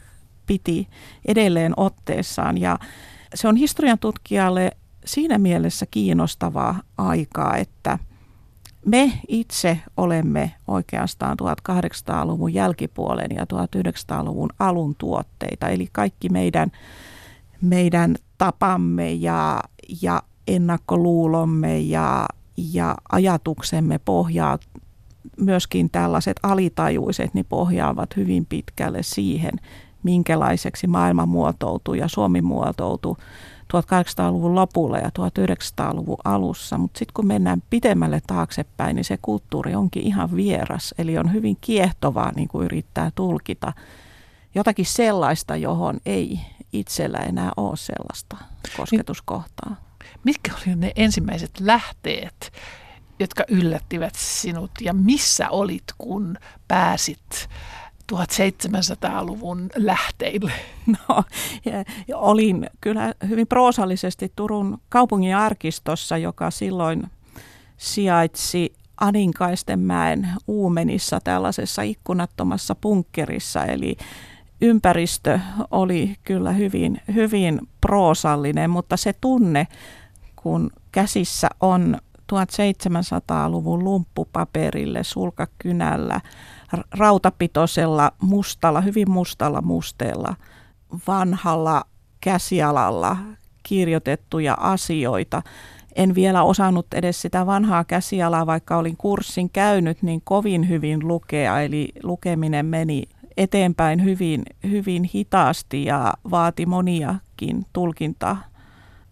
[0.47, 0.89] piti
[1.29, 2.59] edelleen otteessaan.
[2.59, 2.79] Ja
[3.35, 4.71] se on historian tutkijalle
[5.05, 7.99] siinä mielessä kiinnostavaa aikaa, että
[8.87, 16.73] me itse olemme oikeastaan 1800-luvun jälkipuolen ja 1900-luvun alun tuotteita, eli kaikki meidän,
[17.63, 19.61] meidän tapamme ja,
[20.03, 24.59] ja ennakkoluulomme ja, ja ajatuksemme pohjaa,
[25.41, 29.53] myöskin tällaiset alitajuiset, niin pohjaavat hyvin pitkälle siihen,
[30.03, 33.17] minkälaiseksi maailma muotoutui ja Suomi muotoutui
[33.73, 40.03] 1800-luvun lopulla ja 1900-luvun alussa, mutta sitten kun mennään pitemmälle taaksepäin, niin se kulttuuri onkin
[40.03, 40.95] ihan vieras.
[40.99, 43.73] Eli on hyvin kiehtovaa niin kuin yrittää tulkita
[44.55, 46.41] jotakin sellaista, johon ei
[46.73, 48.37] itsellä enää ole sellaista
[48.77, 49.77] kosketuskohtaa.
[50.25, 52.53] Mitkä olivat ne ensimmäiset lähteet,
[53.19, 56.37] jotka yllättivät sinut ja missä olit, kun
[56.69, 57.49] pääsit
[58.13, 60.53] 1700-luvun lähteille?
[61.09, 61.25] No,
[62.09, 67.11] ja olin kyllä hyvin proosallisesti Turun kaupungin arkistossa, joka silloin
[67.77, 73.97] sijaitsi Aninkaistenmäen uumenissa tällaisessa ikkunattomassa punkkerissa, eli
[74.63, 79.67] ympäristö oli kyllä hyvin, hyvin proosallinen, mutta se tunne,
[80.37, 81.97] kun käsissä on
[82.33, 86.21] 1700-luvun lumppupaperille sulkakynällä
[86.91, 90.35] rautapitoisella mustalla, hyvin mustalla musteella,
[91.09, 91.85] vanhalla
[92.21, 93.17] käsialalla
[93.63, 95.43] kirjoitettuja asioita.
[95.97, 101.61] En vielä osannut edes sitä vanhaa käsialaa, vaikka olin kurssin käynyt, niin kovin hyvin lukea.
[101.61, 103.03] Eli lukeminen meni
[103.43, 108.37] eteenpäin hyvin, hyvin hitaasti ja vaati moniakin tulkinta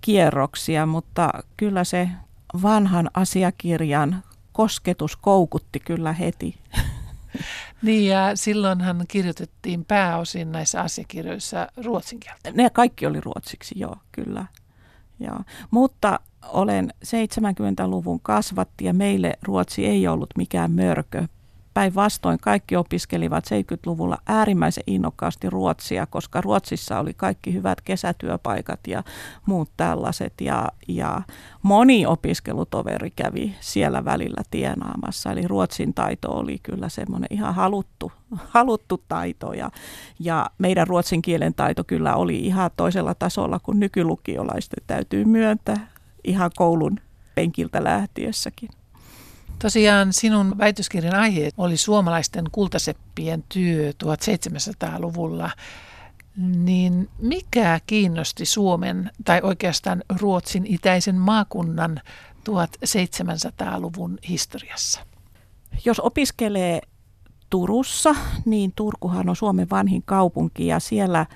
[0.00, 2.08] kierroksia, mutta kyllä se
[2.62, 6.54] vanhan asiakirjan kosketus koukutti kyllä heti.
[7.82, 12.50] Niin ja silloinhan kirjoitettiin pääosin näissä asiakirjoissa ruotsin kieltä.
[12.54, 14.46] Ne kaikki oli ruotsiksi, joo, kyllä.
[15.20, 15.38] Joo.
[15.70, 21.28] Mutta olen 70-luvun kasvatti ja meille Ruotsi ei ollut mikään mörkö.
[21.74, 29.02] Päinvastoin kaikki opiskelivat 70-luvulla äärimmäisen innokkaasti ruotsia, koska Ruotsissa oli kaikki hyvät kesätyöpaikat ja
[29.46, 30.32] muut tällaiset.
[30.40, 31.22] Ja, ja
[31.62, 35.32] moni opiskelutoveri kävi siellä välillä tienaamassa.
[35.32, 39.52] Eli ruotsin taito oli kyllä semmoinen ihan haluttu, haluttu taito.
[39.52, 39.70] Ja,
[40.18, 45.88] ja meidän ruotsin kielen taito kyllä oli ihan toisella tasolla kuin nykylukiolaisten täytyy myöntää
[46.24, 47.00] ihan koulun
[47.34, 48.79] penkiltä lähtiessäkin.
[49.62, 55.50] Tosiaan sinun väitöskirjan aihe oli suomalaisten kultaseppien työ 1700-luvulla.
[56.36, 62.00] Niin mikä kiinnosti Suomen tai oikeastaan Ruotsin itäisen maakunnan
[62.38, 65.00] 1700-luvun historiassa?
[65.84, 66.80] Jos opiskelee
[67.50, 71.26] Turussa, niin Turkuhan on Suomen vanhin kaupunki ja siellä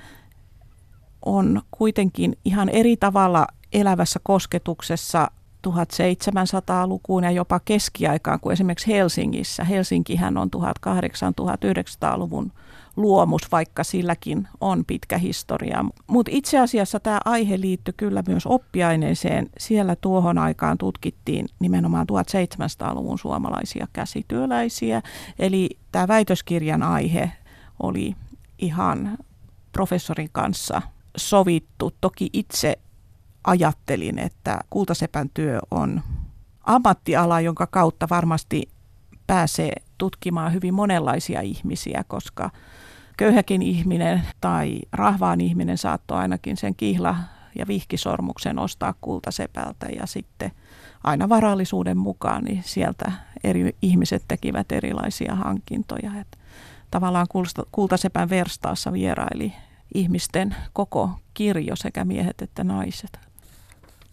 [1.25, 5.31] on kuitenkin ihan eri tavalla elävässä kosketuksessa
[5.67, 9.65] 1700-lukuun ja jopa keskiaikaan kuin esimerkiksi Helsingissä.
[9.65, 12.53] Helsinkihän on 1800-1900-luvun
[12.97, 15.85] luomus, vaikka silläkin on pitkä historia.
[16.07, 19.51] Mutta itse asiassa tämä aihe liittyy kyllä myös oppiaineeseen.
[19.59, 25.03] Siellä tuohon aikaan tutkittiin nimenomaan 1700-luvun suomalaisia käsityöläisiä.
[25.39, 27.33] Eli tämä väitöskirjan aihe
[27.83, 28.17] oli
[28.59, 29.19] ihan
[29.73, 30.83] professorin kanssa
[31.17, 31.93] sovittu.
[32.01, 32.79] Toki itse
[33.45, 36.03] ajattelin, että kultasepän työ on
[36.65, 38.69] ammattiala, jonka kautta varmasti
[39.27, 42.51] pääsee tutkimaan hyvin monenlaisia ihmisiä, koska
[43.17, 47.17] köyhäkin ihminen tai rahvaan ihminen saattoi ainakin sen kihla-
[47.59, 50.53] ja vihkisormuksen ostaa kultasepältä ja sitten
[51.05, 53.13] aina varallisuuden mukaan, niin sieltä
[53.45, 56.21] eri ihmiset tekivät erilaisia hankintoja.
[56.21, 56.39] Et
[56.91, 57.27] tavallaan
[57.73, 59.53] kultasepän verstaassa vieraili
[59.95, 63.34] ihmisten koko kirjo sekä miehet että naiset.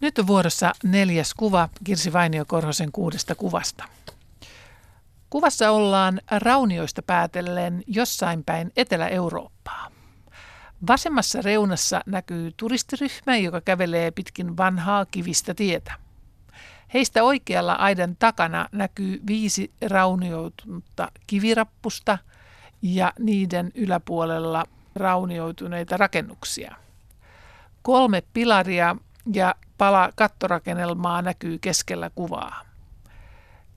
[0.02, 3.84] Nyt on vuorossa neljäs kuva Kirsi Vainio-Korhosen kuudesta kuvasta.
[5.30, 9.88] Kuvassa ollaan raunioista päätellen jossain päin Etelä-Eurooppaa.
[10.86, 15.94] Vasemmassa reunassa näkyy turistiryhmä, joka kävelee pitkin vanhaa kivistä tietä.
[16.94, 22.18] Heistä oikealla aidan takana näkyy viisi raunioitunutta kivirappusta
[22.82, 26.76] ja niiden yläpuolella raunioituneita rakennuksia.
[27.82, 28.96] Kolme pilaria
[29.34, 32.60] ja pala kattorakennelmaa näkyy keskellä kuvaa.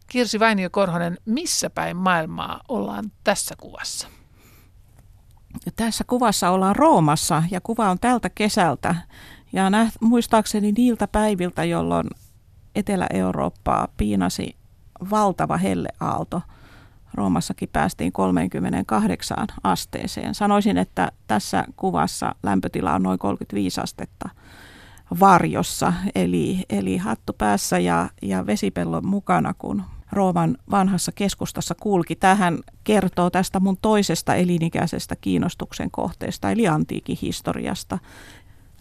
[0.07, 4.07] Kirsi Vainio Korhonen, missä päin maailmaa ollaan tässä kuvassa?
[5.75, 8.95] Tässä kuvassa ollaan Roomassa ja kuva on tältä kesältä.
[9.53, 12.07] Ja näht, muistaakseni niiltä päiviltä, jolloin
[12.75, 14.55] Etelä-Eurooppaa piinasi
[15.11, 16.41] valtava helleaalto.
[17.13, 20.35] Roomassakin päästiin 38 asteeseen.
[20.35, 24.29] Sanoisin, että tässä kuvassa lämpötila on noin 35 astetta
[25.19, 32.15] varjossa, eli, eli hattu päässä ja, ja vesipellon mukana, kun Rooman vanhassa keskustassa kulki.
[32.15, 37.99] Tähän kertoo tästä mun toisesta elinikäisestä kiinnostuksen kohteesta, eli antiikin historiasta.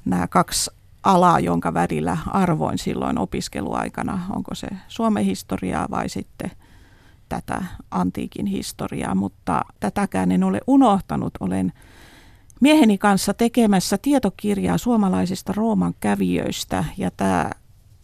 [0.05, 0.71] Nämä kaksi
[1.03, 4.21] alaa, jonka välillä arvoin silloin opiskeluaikana.
[4.31, 6.51] Onko se Suomen historiaa vai sitten
[7.29, 11.33] tätä antiikin historiaa, mutta tätäkään en ole unohtanut.
[11.41, 11.73] Olen
[12.61, 17.51] mieheni kanssa tekemässä tietokirjaa suomalaisista Rooman kävijöistä ja tämä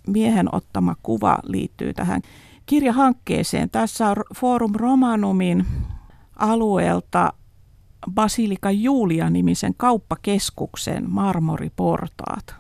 [0.07, 2.23] miehen ottama kuva liittyy tähän
[2.67, 3.71] kirjahankkeeseen.
[3.71, 5.67] Tässä on Forum Romanumin
[6.37, 7.33] alueelta
[8.11, 12.60] Basilika Julia-nimisen kauppakeskuksen marmoriportaat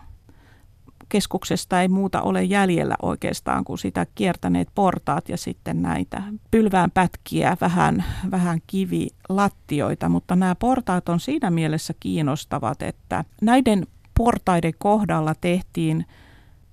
[1.10, 7.56] keskuksesta ei muuta ole jäljellä oikeastaan kuin sitä kiertäneet portaat ja sitten näitä pylvään pätkiä,
[7.60, 13.86] vähän, vähän kivilattioita, mutta nämä portaat on siinä mielessä kiinnostavat, että näiden
[14.18, 16.06] portaiden kohdalla tehtiin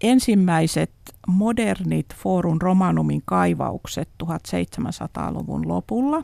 [0.01, 0.91] ensimmäiset
[1.27, 6.23] modernit Forum Romanumin kaivaukset 1700-luvun lopulla.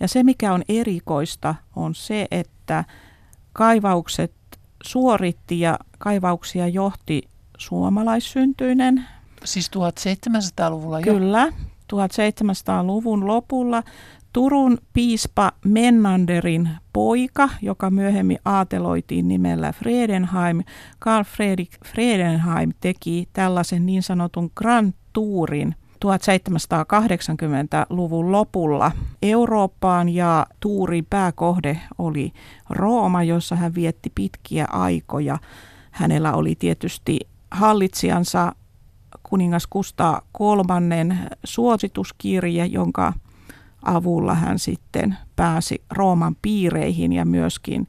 [0.00, 2.84] Ja se, mikä on erikoista, on se, että
[3.52, 4.32] kaivaukset
[4.82, 7.31] suoritti ja kaivauksia johti
[7.62, 9.04] suomalaissyntyinen.
[9.44, 11.14] Siis 1700-luvulla jo?
[11.14, 11.52] Kyllä,
[11.92, 13.82] 1700-luvun lopulla
[14.32, 20.62] Turun piispa Mennanderin poika, joka myöhemmin aateloitiin nimellä Fredenheim,
[20.98, 31.80] Karl Fredrik Fredenheim teki tällaisen niin sanotun Grand Tourin 1780-luvun lopulla Eurooppaan ja tuurin pääkohde
[31.98, 32.32] oli
[32.70, 35.38] Rooma, jossa hän vietti pitkiä aikoja.
[35.90, 37.18] Hänellä oli tietysti
[37.52, 38.52] hallitsijansa
[39.22, 43.12] kuningas Kustaa kolmannen suosituskirje, jonka
[43.82, 47.88] avulla hän sitten pääsi Rooman piireihin ja myöskin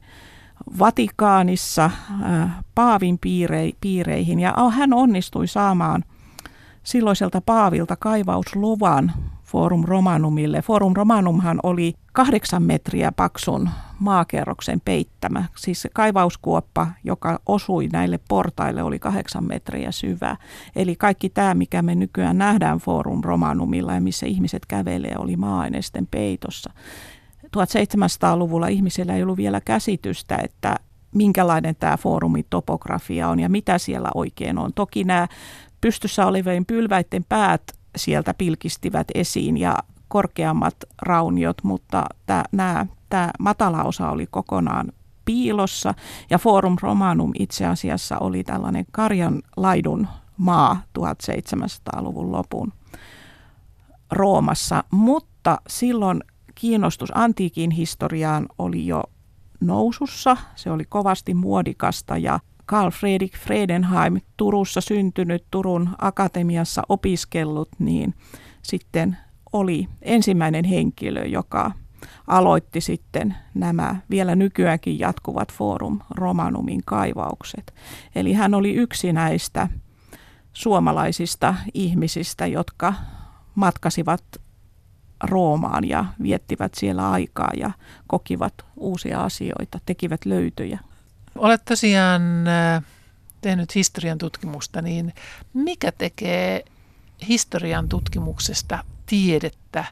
[0.78, 3.18] Vatikaanissa äh, Paavin
[3.80, 4.40] piireihin.
[4.40, 6.04] Ja hän onnistui saamaan
[6.82, 9.12] silloiselta Paavilta kaivausluvan
[9.54, 10.62] Forum Romanumille.
[10.62, 15.44] Forum Romanumhan oli kahdeksan metriä paksun maakerroksen peittämä.
[15.56, 20.36] Siis se kaivauskuoppa, joka osui näille portaille, oli kahdeksan metriä syvä.
[20.76, 26.06] Eli kaikki tämä, mikä me nykyään nähdään Forum Romanumilla ja missä ihmiset kävelee, oli maa-aineisten
[26.06, 26.70] peitossa.
[27.46, 30.76] 1700-luvulla ihmisillä ei ollut vielä käsitystä, että
[31.14, 34.72] minkälainen tämä foorumin topografia on ja mitä siellä oikein on.
[34.74, 35.28] Toki nämä
[35.80, 37.62] pystyssä olevien pylväiden päät
[37.96, 39.78] sieltä pilkistivät esiin ja
[40.08, 42.86] korkeammat rauniot, mutta tämä,
[43.38, 44.92] matala osa oli kokonaan
[45.24, 45.94] piilossa.
[46.30, 52.72] Ja Forum Romanum itse asiassa oli tällainen Karjan laidun maa 1700-luvun lopun
[54.12, 59.02] Roomassa, mutta silloin kiinnostus antiikin historiaan oli jo
[59.60, 68.14] nousussa, se oli kovasti muodikasta ja Carl Friedrich Fredenheim, Turussa syntynyt, Turun akatemiassa opiskellut, niin
[68.62, 69.16] sitten
[69.52, 71.70] oli ensimmäinen henkilö, joka
[72.26, 77.74] aloitti sitten nämä vielä nykyäänkin jatkuvat Forum Romanumin kaivaukset.
[78.14, 79.68] Eli hän oli yksi näistä
[80.52, 82.94] suomalaisista ihmisistä, jotka
[83.54, 84.24] matkasivat
[85.24, 87.70] Roomaan ja viettivät siellä aikaa ja
[88.06, 90.78] kokivat uusia asioita, tekivät löytöjä.
[91.38, 92.82] Olet tosiaan äh,
[93.40, 95.14] tehnyt historian tutkimusta, niin
[95.54, 96.64] mikä tekee
[97.28, 99.84] historian tutkimuksesta tiedettä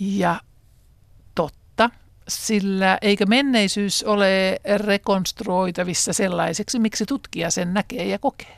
[0.00, 0.40] ja
[1.34, 1.90] totta,
[2.28, 8.56] sillä eikö menneisyys ole rekonstruoitavissa sellaiseksi, miksi tutkija sen näkee ja kokee?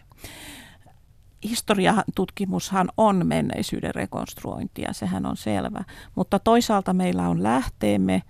[1.44, 8.22] Historiatutkimushan on menneisyyden rekonstruointia, sehän on selvä, mutta toisaalta meillä on lähteemme,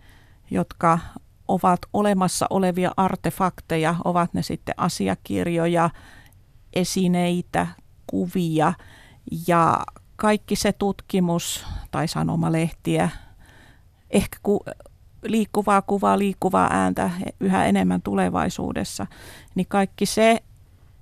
[0.50, 0.98] jotka
[1.48, 5.90] ovat olemassa olevia artefakteja, ovat ne sitten asiakirjoja,
[6.72, 7.66] esineitä,
[8.06, 8.72] kuvia
[9.48, 9.80] ja
[10.16, 13.08] kaikki se tutkimus tai sanomalehtiä,
[14.10, 14.64] ehkä ku,
[15.22, 19.06] liikkuvaa kuvaa, liikkuvaa ääntä yhä enemmän tulevaisuudessa,
[19.54, 20.42] niin kaikki se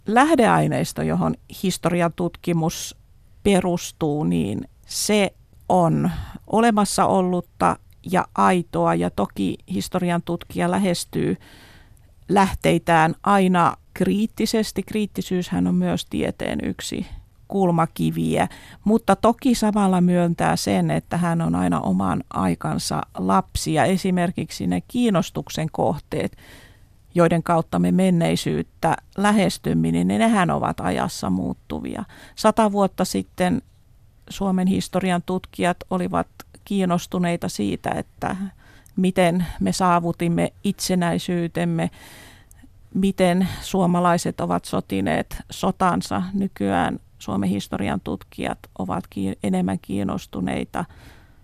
[0.06, 2.96] lähdeaineisto, johon historian tutkimus
[3.42, 5.34] perustuu, niin se
[5.68, 6.10] on
[6.46, 7.76] olemassa ollutta
[8.10, 11.36] ja aitoa ja toki historian tutkija lähestyy
[12.28, 14.82] lähteitään aina kriittisesti.
[14.82, 17.06] Kriittisyyshän on myös tieteen yksi
[17.48, 18.48] kulmakiviä,
[18.84, 24.82] mutta toki samalla myöntää sen, että hän on aina oman aikansa lapsi ja esimerkiksi ne
[24.88, 26.36] kiinnostuksen kohteet,
[27.14, 32.04] joiden kautta me menneisyyttä lähestymme, niin nehän ovat ajassa muuttuvia.
[32.34, 33.62] Sata vuotta sitten
[34.30, 36.26] Suomen historian tutkijat olivat
[36.66, 38.36] kiinnostuneita siitä, että
[38.96, 41.90] miten me saavutimme itsenäisyytemme,
[42.94, 46.22] miten suomalaiset ovat sotineet sotansa.
[46.32, 49.04] Nykyään Suomen historian tutkijat ovat
[49.42, 50.84] enemmän kiinnostuneita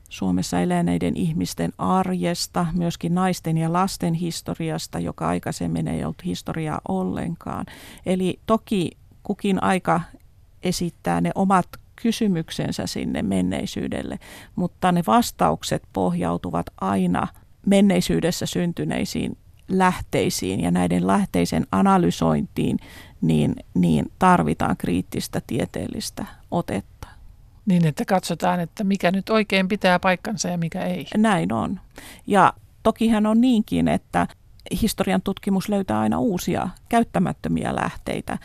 [0.08, 7.66] Suomessa eläneiden ihmisten arjesta, myöskin naisten ja lasten historiasta, joka aikaisemmin ei ollut historiaa ollenkaan.
[8.06, 8.90] Eli toki
[9.22, 10.00] kukin aika
[10.62, 11.66] esittää ne omat
[12.02, 14.18] kysymyksensä sinne menneisyydelle,
[14.56, 17.28] mutta ne vastaukset pohjautuvat aina
[17.66, 19.36] menneisyydessä syntyneisiin
[19.68, 22.78] lähteisiin ja näiden lähteisen analysointiin,
[23.20, 27.08] niin, niin tarvitaan kriittistä tieteellistä otetta.
[27.66, 31.06] Niin, että katsotaan, että mikä nyt oikein pitää paikkansa ja mikä ei.
[31.16, 31.80] Näin on.
[32.26, 34.26] Ja tokihan on niinkin, että
[34.82, 38.38] historian tutkimus löytää aina uusia käyttämättömiä lähteitä.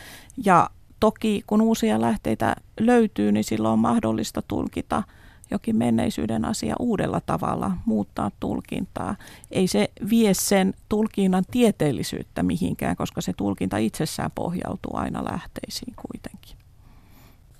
[0.44, 5.02] Ja toki kun uusia lähteitä löytyy, niin silloin on mahdollista tulkita
[5.50, 9.16] jokin menneisyyden asia uudella tavalla, muuttaa tulkintaa.
[9.50, 16.56] Ei se vie sen tulkinnan tieteellisyyttä mihinkään, koska se tulkinta itsessään pohjautuu aina lähteisiin kuitenkin.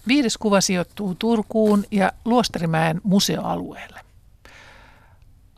[0.08, 4.00] Viides kuva sijoittuu Turkuun ja Luostarimäen museoalueelle.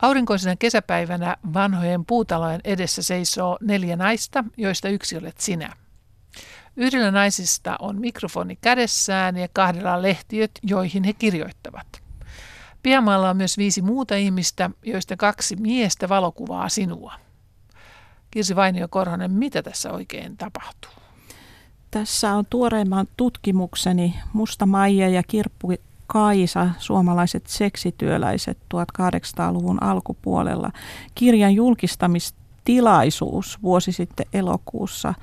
[0.01, 5.73] Aurinkoisena kesäpäivänä vanhojen puutalojen edessä seisoo neljä naista, joista yksi olet sinä.
[6.75, 11.87] Yhdellä naisista on mikrofoni kädessään ja kahdella lehtiöt, joihin he kirjoittavat.
[12.83, 17.13] Piamaalla on myös viisi muuta ihmistä, joista kaksi miestä valokuvaa sinua.
[18.31, 20.91] Kirsi Vainio Korhonen, mitä tässä oikein tapahtuu?
[21.91, 25.73] Tässä on tuoreimman tutkimukseni Musta Maija ja Kirppu
[26.07, 30.71] Kaisa, suomalaiset seksityöläiset 1800-luvun alkupuolella.
[31.15, 35.13] Kirjan julkistamista tilaisuus vuosi sitten elokuussa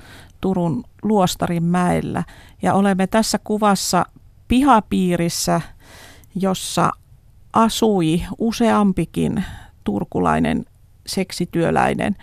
[0.40, 2.24] Turun Luostarin mäellä.
[2.62, 4.04] Ja olemme tässä kuvassa
[4.48, 5.60] pihapiirissä,
[6.34, 6.92] jossa
[7.52, 9.44] asui useampikin
[9.84, 10.64] turkulainen
[11.06, 12.16] seksityöläinen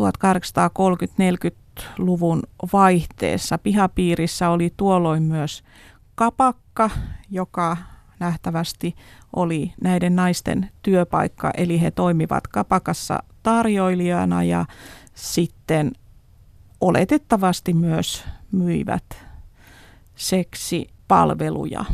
[0.00, 2.42] 1830-40-luvun
[2.72, 3.58] vaihteessa.
[3.58, 5.62] Pihapiirissä oli tuolloin myös
[6.14, 6.90] kapakka,
[7.30, 7.76] joka
[8.20, 8.94] nähtävästi
[9.36, 14.66] oli näiden naisten työpaikka, eli he toimivat kapakassa tarjoilijana ja
[15.14, 15.92] sitten
[16.80, 19.04] oletettavasti myös myivät
[20.16, 21.84] seksipalveluja.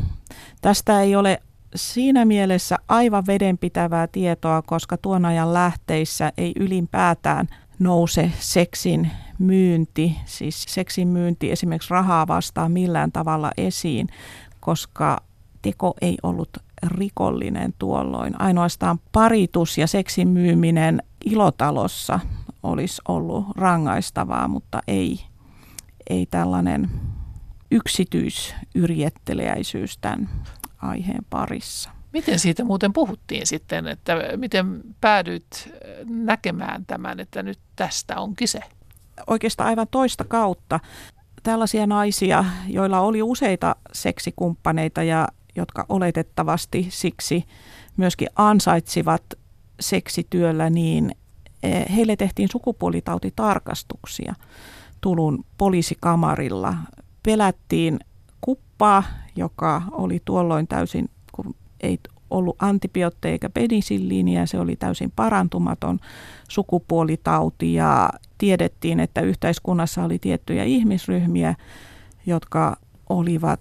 [0.61, 1.43] Tästä ei ole
[1.75, 10.65] siinä mielessä aivan vedenpitävää tietoa, koska tuon ajan lähteissä ei ylinpäätään nouse seksin myynti, siis
[10.69, 14.09] seksin myynti esimerkiksi rahaa vastaan millään tavalla esiin,
[14.61, 15.21] koska
[15.63, 18.41] teko ei ollut rikollinen tuolloin.
[18.41, 22.21] Ainoastaan paritus ja seksin myyminen ilotalossa
[22.63, 25.21] olisi ollut rangaistavaa, mutta ei,
[26.11, 26.91] ei tällainen
[27.71, 30.29] yksityisyrjettelijäisyys tämän
[30.83, 31.91] aiheen parissa.
[32.13, 35.73] Miten siitä muuten puhuttiin sitten, että miten päädyit
[36.05, 38.61] näkemään tämän, että nyt tästä on kyse?
[39.27, 40.81] Oikeastaan aivan toista kautta.
[41.43, 47.45] Tällaisia naisia, joilla oli useita seksikumppaneita ja jotka oletettavasti siksi
[47.97, 49.23] myöskin ansaitsivat
[49.81, 51.15] seksityöllä, niin
[51.63, 54.35] eh, heille tehtiin sukupuolitautitarkastuksia
[55.01, 56.75] Tulun poliisikamarilla.
[57.23, 57.99] Pelättiin
[58.41, 59.03] kuppaa,
[59.37, 61.99] joka oli tuolloin täysin, kun ei
[62.31, 65.99] ollut antibiootteja eikä penisilliiniä, se oli täysin parantumaton
[66.49, 71.55] sukupuolitauti ja tiedettiin, että yhteiskunnassa oli tiettyjä ihmisryhmiä,
[72.27, 72.77] jotka
[73.09, 73.61] olivat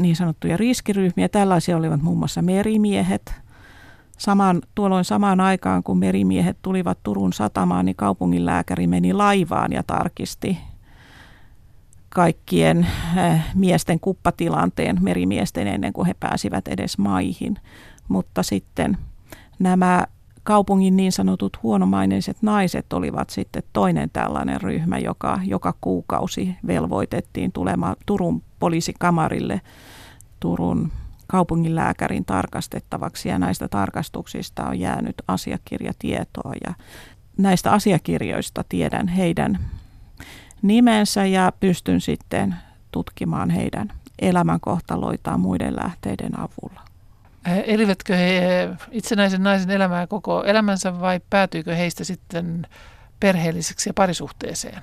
[0.00, 1.28] niin sanottuja riskiryhmiä.
[1.28, 3.34] Tällaisia olivat muun muassa merimiehet.
[4.18, 10.58] Samaan, tuolloin samaan aikaan, kun merimiehet tulivat Turun satamaan, niin kaupunginlääkäri meni laivaan ja tarkisti
[12.08, 12.86] kaikkien
[13.54, 17.56] miesten kuppatilanteen merimiesten ennen kuin he pääsivät edes maihin.
[18.08, 18.96] Mutta sitten
[19.58, 20.06] nämä
[20.48, 27.96] kaupungin niin sanotut huonomaineiset naiset olivat sitten toinen tällainen ryhmä, joka joka kuukausi velvoitettiin tulemaan
[28.06, 29.60] Turun poliisikamarille
[30.40, 30.92] Turun
[31.26, 36.74] kaupunginlääkärin tarkastettavaksi ja näistä tarkastuksista on jäänyt asiakirjatietoa ja
[37.38, 39.58] näistä asiakirjoista tiedän heidän
[40.62, 42.54] nimensä ja pystyn sitten
[42.90, 46.87] tutkimaan heidän elämänkohtaloitaan muiden lähteiden avulla.
[47.66, 52.66] Elivätkö he itsenäisen naisen elämää koko elämänsä vai päätyykö heistä sitten
[53.20, 54.82] perheelliseksi ja parisuhteeseen?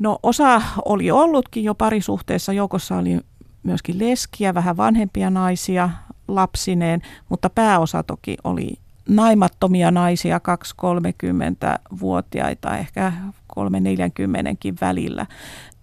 [0.00, 3.20] No osa oli ollutkin jo parisuhteessa, joukossa oli
[3.62, 5.90] myöskin leskiä, vähän vanhempia naisia
[6.28, 8.78] lapsineen, mutta pääosa toki oli
[9.08, 10.40] naimattomia naisia,
[10.82, 13.12] 2-30-vuotiaita, ehkä
[13.58, 15.26] 3-40kin välillä.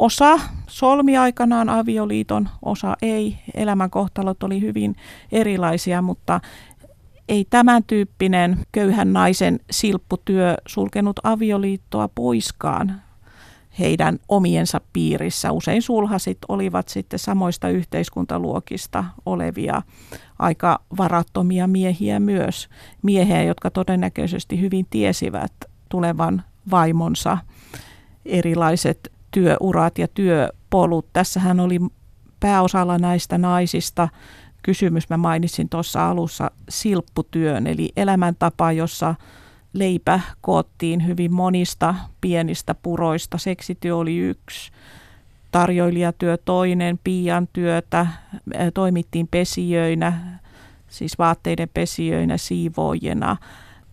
[0.04, 3.38] Osa solmi aikanaan avioliiton, osa ei.
[3.54, 4.96] Elämänkohtalot oli hyvin
[5.32, 6.40] erilaisia, mutta
[7.30, 13.02] ei tämän tyyppinen köyhän naisen silpputyö sulkenut avioliittoa poiskaan
[13.80, 15.52] heidän omiensa piirissä.
[15.52, 19.82] Usein sulhasit olivat sitten samoista yhteiskuntaluokista olevia
[20.40, 22.70] aika varattomia miehiä myös.
[23.02, 25.54] Miehiä, jotka todennäköisesti hyvin tiesivät
[25.90, 27.38] tulevan vaimonsa
[28.26, 31.06] erilaiset työurat ja työpolut.
[31.14, 31.80] Tässähän oli
[32.40, 34.10] pääosalla näistä naisista
[34.64, 39.16] kysymys, mä mainitsin tuossa alussa, silpputyön, eli elämäntapa, jossa
[39.74, 43.38] leipä koottiin hyvin monista pienistä puroista.
[43.38, 44.72] Seksityö oli yksi,
[45.52, 48.08] tarjoilijatyö toinen, piian työtä,
[48.74, 50.40] toimittiin pesijöinä,
[50.88, 53.38] siis vaatteiden pesijöinä, siivoojina,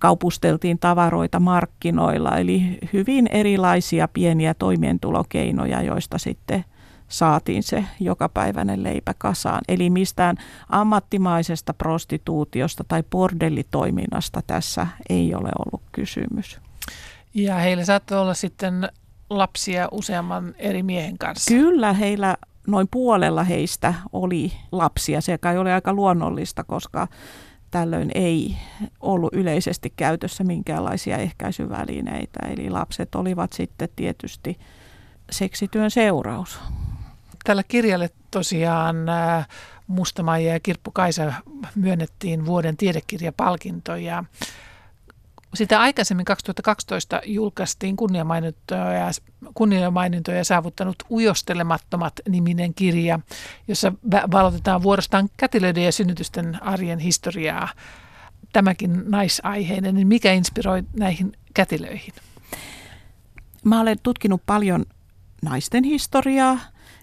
[0.01, 6.65] kaupusteltiin tavaroita markkinoilla, eli hyvin erilaisia pieniä toimeentulokeinoja, joista sitten
[7.09, 9.61] saatiin se jokapäiväinen leipä kasaan.
[9.69, 10.37] Eli mistään
[10.69, 16.61] ammattimaisesta prostituutiosta tai bordellitoiminnasta tässä ei ole ollut kysymys.
[17.35, 18.89] Ja heillä saattoi olla sitten
[19.31, 21.55] lapsia useamman eri miehen kanssa.
[21.55, 22.37] Kyllä, heillä
[22.67, 25.21] noin puolella heistä oli lapsia.
[25.21, 27.09] Se kai oli aika luonnollista, koska
[27.71, 28.57] tällöin ei
[29.01, 32.41] ollut yleisesti käytössä minkäänlaisia ehkäisyvälineitä.
[32.49, 34.59] Eli lapset olivat sitten tietysti
[35.31, 36.61] seksityön seuraus.
[37.45, 38.97] Tällä kirjalle tosiaan
[39.87, 41.33] Mustamaija ja Kirppu Kaisa
[41.75, 44.25] myönnettiin vuoden tiedekirjapalkinto ja
[45.55, 49.11] sitä aikaisemmin 2012 julkaistiin kunniamainintoja,
[49.55, 53.21] kunniamainintoja saavuttanut Ujostelemattomat niminen kirja,
[53.69, 53.93] jossa
[54.31, 57.69] valotetaan vuorostaan kätilöiden ja synnytysten arjen historiaa.
[58.53, 62.15] Tämäkin naisaiheinen, niin mikä inspiroi näihin kätilöihin?
[63.65, 64.87] Mä olen tutkinut paljon
[65.43, 66.59] naisten historiaa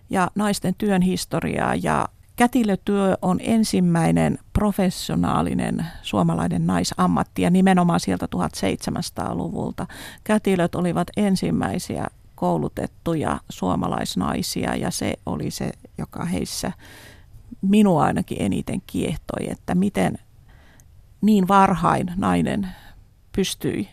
[0.10, 9.88] ja naisten työn historiaa ja kätilötyö on ensimmäinen professionaalinen suomalainen naisammatti ja nimenomaan sieltä 1700-luvulta.
[10.24, 16.72] Kätilöt olivat ensimmäisiä koulutettuja suomalaisnaisia ja se oli se, joka heissä
[17.62, 20.20] minua ainakin eniten kiehtoi, että miten
[21.22, 22.68] niin varhain nainen
[23.32, 23.90] pystyi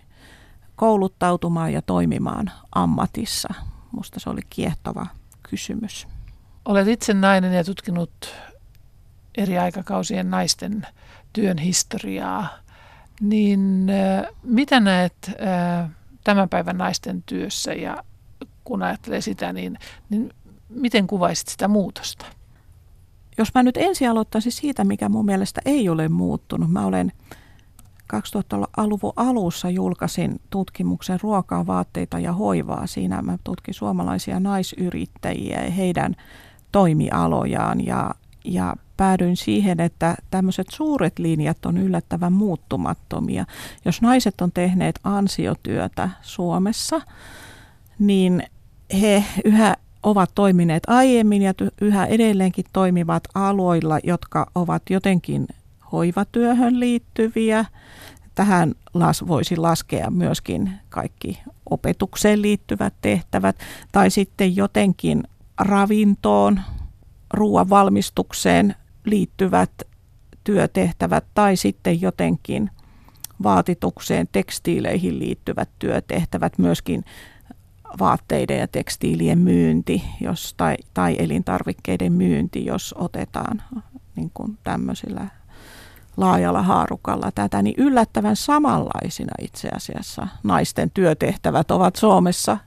[0.77, 3.49] kouluttautumaan ja toimimaan ammatissa.
[3.93, 5.07] Musta se oli kiehtova
[5.51, 6.07] kysymys.
[6.65, 8.35] Olet itse nainen ja tutkinut
[9.37, 10.87] eri aikakausien naisten
[11.33, 12.49] työn historiaa,
[13.21, 13.87] niin
[14.43, 15.31] mitä näet
[16.25, 18.05] tämän päivän naisten työssä ja
[18.65, 19.79] kun ajattelee sitä, niin,
[20.11, 20.35] niin
[20.69, 22.27] miten kuvaisit sitä muutosta?
[23.39, 26.71] Jos mä nyt ensin aloittaisin siitä, mikä mun mielestä ei ole muuttunut.
[26.71, 27.13] Mä olen
[28.15, 32.87] 2000-luvun alussa julkaisin tutkimuksen ruokaa, vaatteita ja hoivaa.
[32.87, 36.17] Siinä mä tutkin suomalaisia naisyrittäjiä ja heidän
[36.75, 38.15] toimialojaan ja,
[38.45, 43.45] ja päädyin siihen, että tämmöiset suuret linjat on yllättävän muuttumattomia.
[43.85, 47.01] Jos naiset on tehneet ansiotyötä Suomessa,
[47.99, 48.43] niin
[49.01, 55.47] he yhä ovat toimineet aiemmin ja yhä edelleenkin toimivat aloilla, jotka ovat jotenkin
[55.93, 57.65] hoivatyöhön liittyviä.
[58.35, 63.57] Tähän las, voisi laskea myöskin kaikki opetukseen liittyvät tehtävät
[63.93, 65.23] tai sitten jotenkin
[65.61, 66.61] ravintoon,
[67.35, 68.75] ruoan valmistukseen
[69.05, 69.71] liittyvät
[70.45, 72.71] työtehtävät tai sitten jotenkin
[73.43, 77.05] vaatitukseen, tekstiileihin liittyvät työtehtävät, myöskin
[77.99, 83.63] vaatteiden ja tekstiilien myynti jos, tai, tai elintarvikkeiden myynti, jos otetaan
[84.17, 85.29] niin kuin tämmöisillä
[86.17, 92.59] laajalla haarukalla tätä, niin yllättävän samanlaisina itse asiassa naisten työtehtävät ovat Suomessa,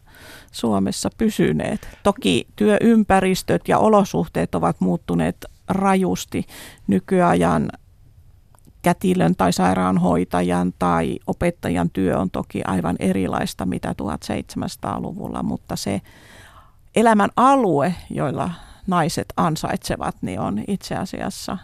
[0.51, 1.87] Suomessa pysyneet.
[2.03, 6.45] Toki työympäristöt ja olosuhteet ovat muuttuneet rajusti
[6.87, 7.69] nykyajan
[8.81, 16.01] kätilön tai sairaanhoitajan tai opettajan työ on toki aivan erilaista mitä 1700-luvulla, mutta se
[16.95, 18.51] elämän alue, joilla
[18.87, 21.57] naiset ansaitsevat, niin on itse asiassa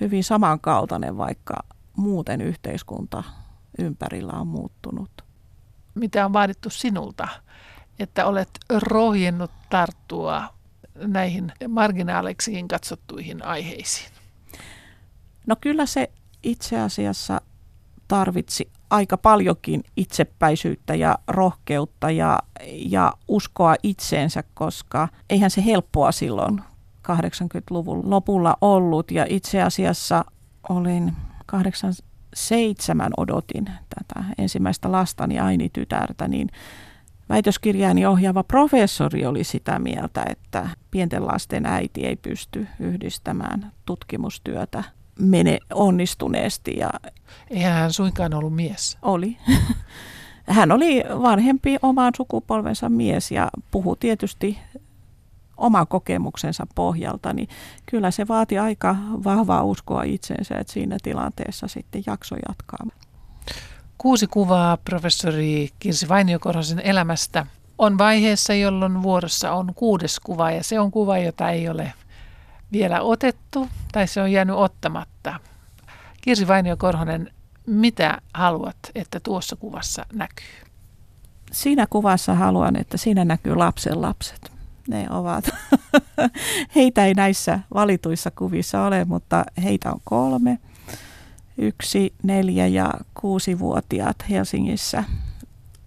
[0.00, 1.54] hyvin samankaltainen, vaikka
[1.96, 3.22] muuten yhteiskunta
[3.78, 5.10] ympärillä on muuttunut.
[5.94, 7.28] Mitä on vaadittu sinulta,
[7.98, 10.42] että olet rohjennut tarttua
[10.94, 14.10] näihin marginaaleksiin katsottuihin aiheisiin?
[15.46, 16.10] No kyllä se
[16.42, 17.40] itse asiassa
[18.08, 22.38] tarvitsi aika paljonkin itsepäisyyttä ja rohkeutta ja,
[22.72, 26.62] ja uskoa itseensä, koska eihän se helppoa silloin
[27.08, 29.10] 80-luvun lopulla ollut.
[29.10, 30.24] Ja itse asiassa
[30.68, 31.12] olin
[31.46, 36.48] 87 odotin tätä ensimmäistä lastani Aini-tytärtä, niin
[37.28, 44.84] väitöskirjaani ohjaava professori oli sitä mieltä, että pienten lasten äiti ei pysty yhdistämään tutkimustyötä
[45.20, 46.76] mene onnistuneesti.
[46.76, 46.90] Ja
[47.50, 48.98] Eihän hän suinkaan ollut mies.
[49.02, 49.36] Oli.
[50.46, 54.58] Hän oli vanhempi omaan sukupolvensa mies ja puhui tietysti
[55.56, 57.48] oman kokemuksensa pohjalta, niin
[57.86, 62.86] kyllä se vaati aika vahvaa uskoa itseensä, että siinä tilanteessa sitten jakso jatkaa.
[63.98, 67.46] Kuusi kuvaa professori Kirsi Vainiokorhosen elämästä
[67.78, 71.92] on vaiheessa, jolloin vuorossa on kuudes kuva ja se on kuva, jota ei ole
[72.72, 75.40] vielä otettu tai se on jäänyt ottamatta.
[76.20, 77.30] Kirsi Vainio Korhonen,
[77.66, 80.66] mitä haluat, että tuossa kuvassa näkyy?
[81.52, 84.52] Siinä kuvassa haluan, että siinä näkyy lapsen lapset.
[84.88, 85.50] Ne ovat,
[86.76, 90.58] heitä ei näissä valituissa kuvissa ole, mutta heitä on kolme.
[91.58, 95.04] Yksi, neljä ja kuusi-vuotiaat Helsingissä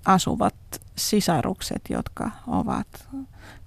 [0.06, 0.56] asuvat
[0.96, 2.88] sisarukset, jotka ovat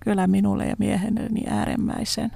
[0.01, 2.31] kyllä minulle ja mieheni äärimmäisen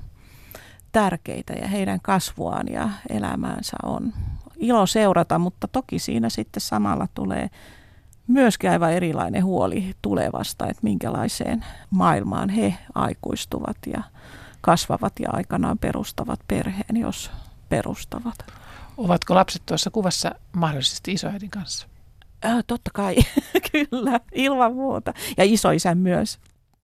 [0.92, 4.12] tärkeitä ja heidän kasvuaan ja elämäänsä on
[4.56, 7.50] ilo seurata, mutta toki siinä sitten samalla tulee
[8.26, 14.02] myöskin aivan erilainen huoli tulevasta, että minkälaiseen maailmaan he aikuistuvat ja
[14.60, 17.30] kasvavat ja aikanaan perustavat perheen, jos
[17.68, 18.36] perustavat.
[18.96, 21.86] Ovatko lapset tuossa kuvassa mahdollisesti isoäidin kanssa?
[22.44, 23.16] Äh, totta kai,
[23.72, 25.12] kyllä, ilman muuta.
[25.36, 26.38] Ja isoisän myös.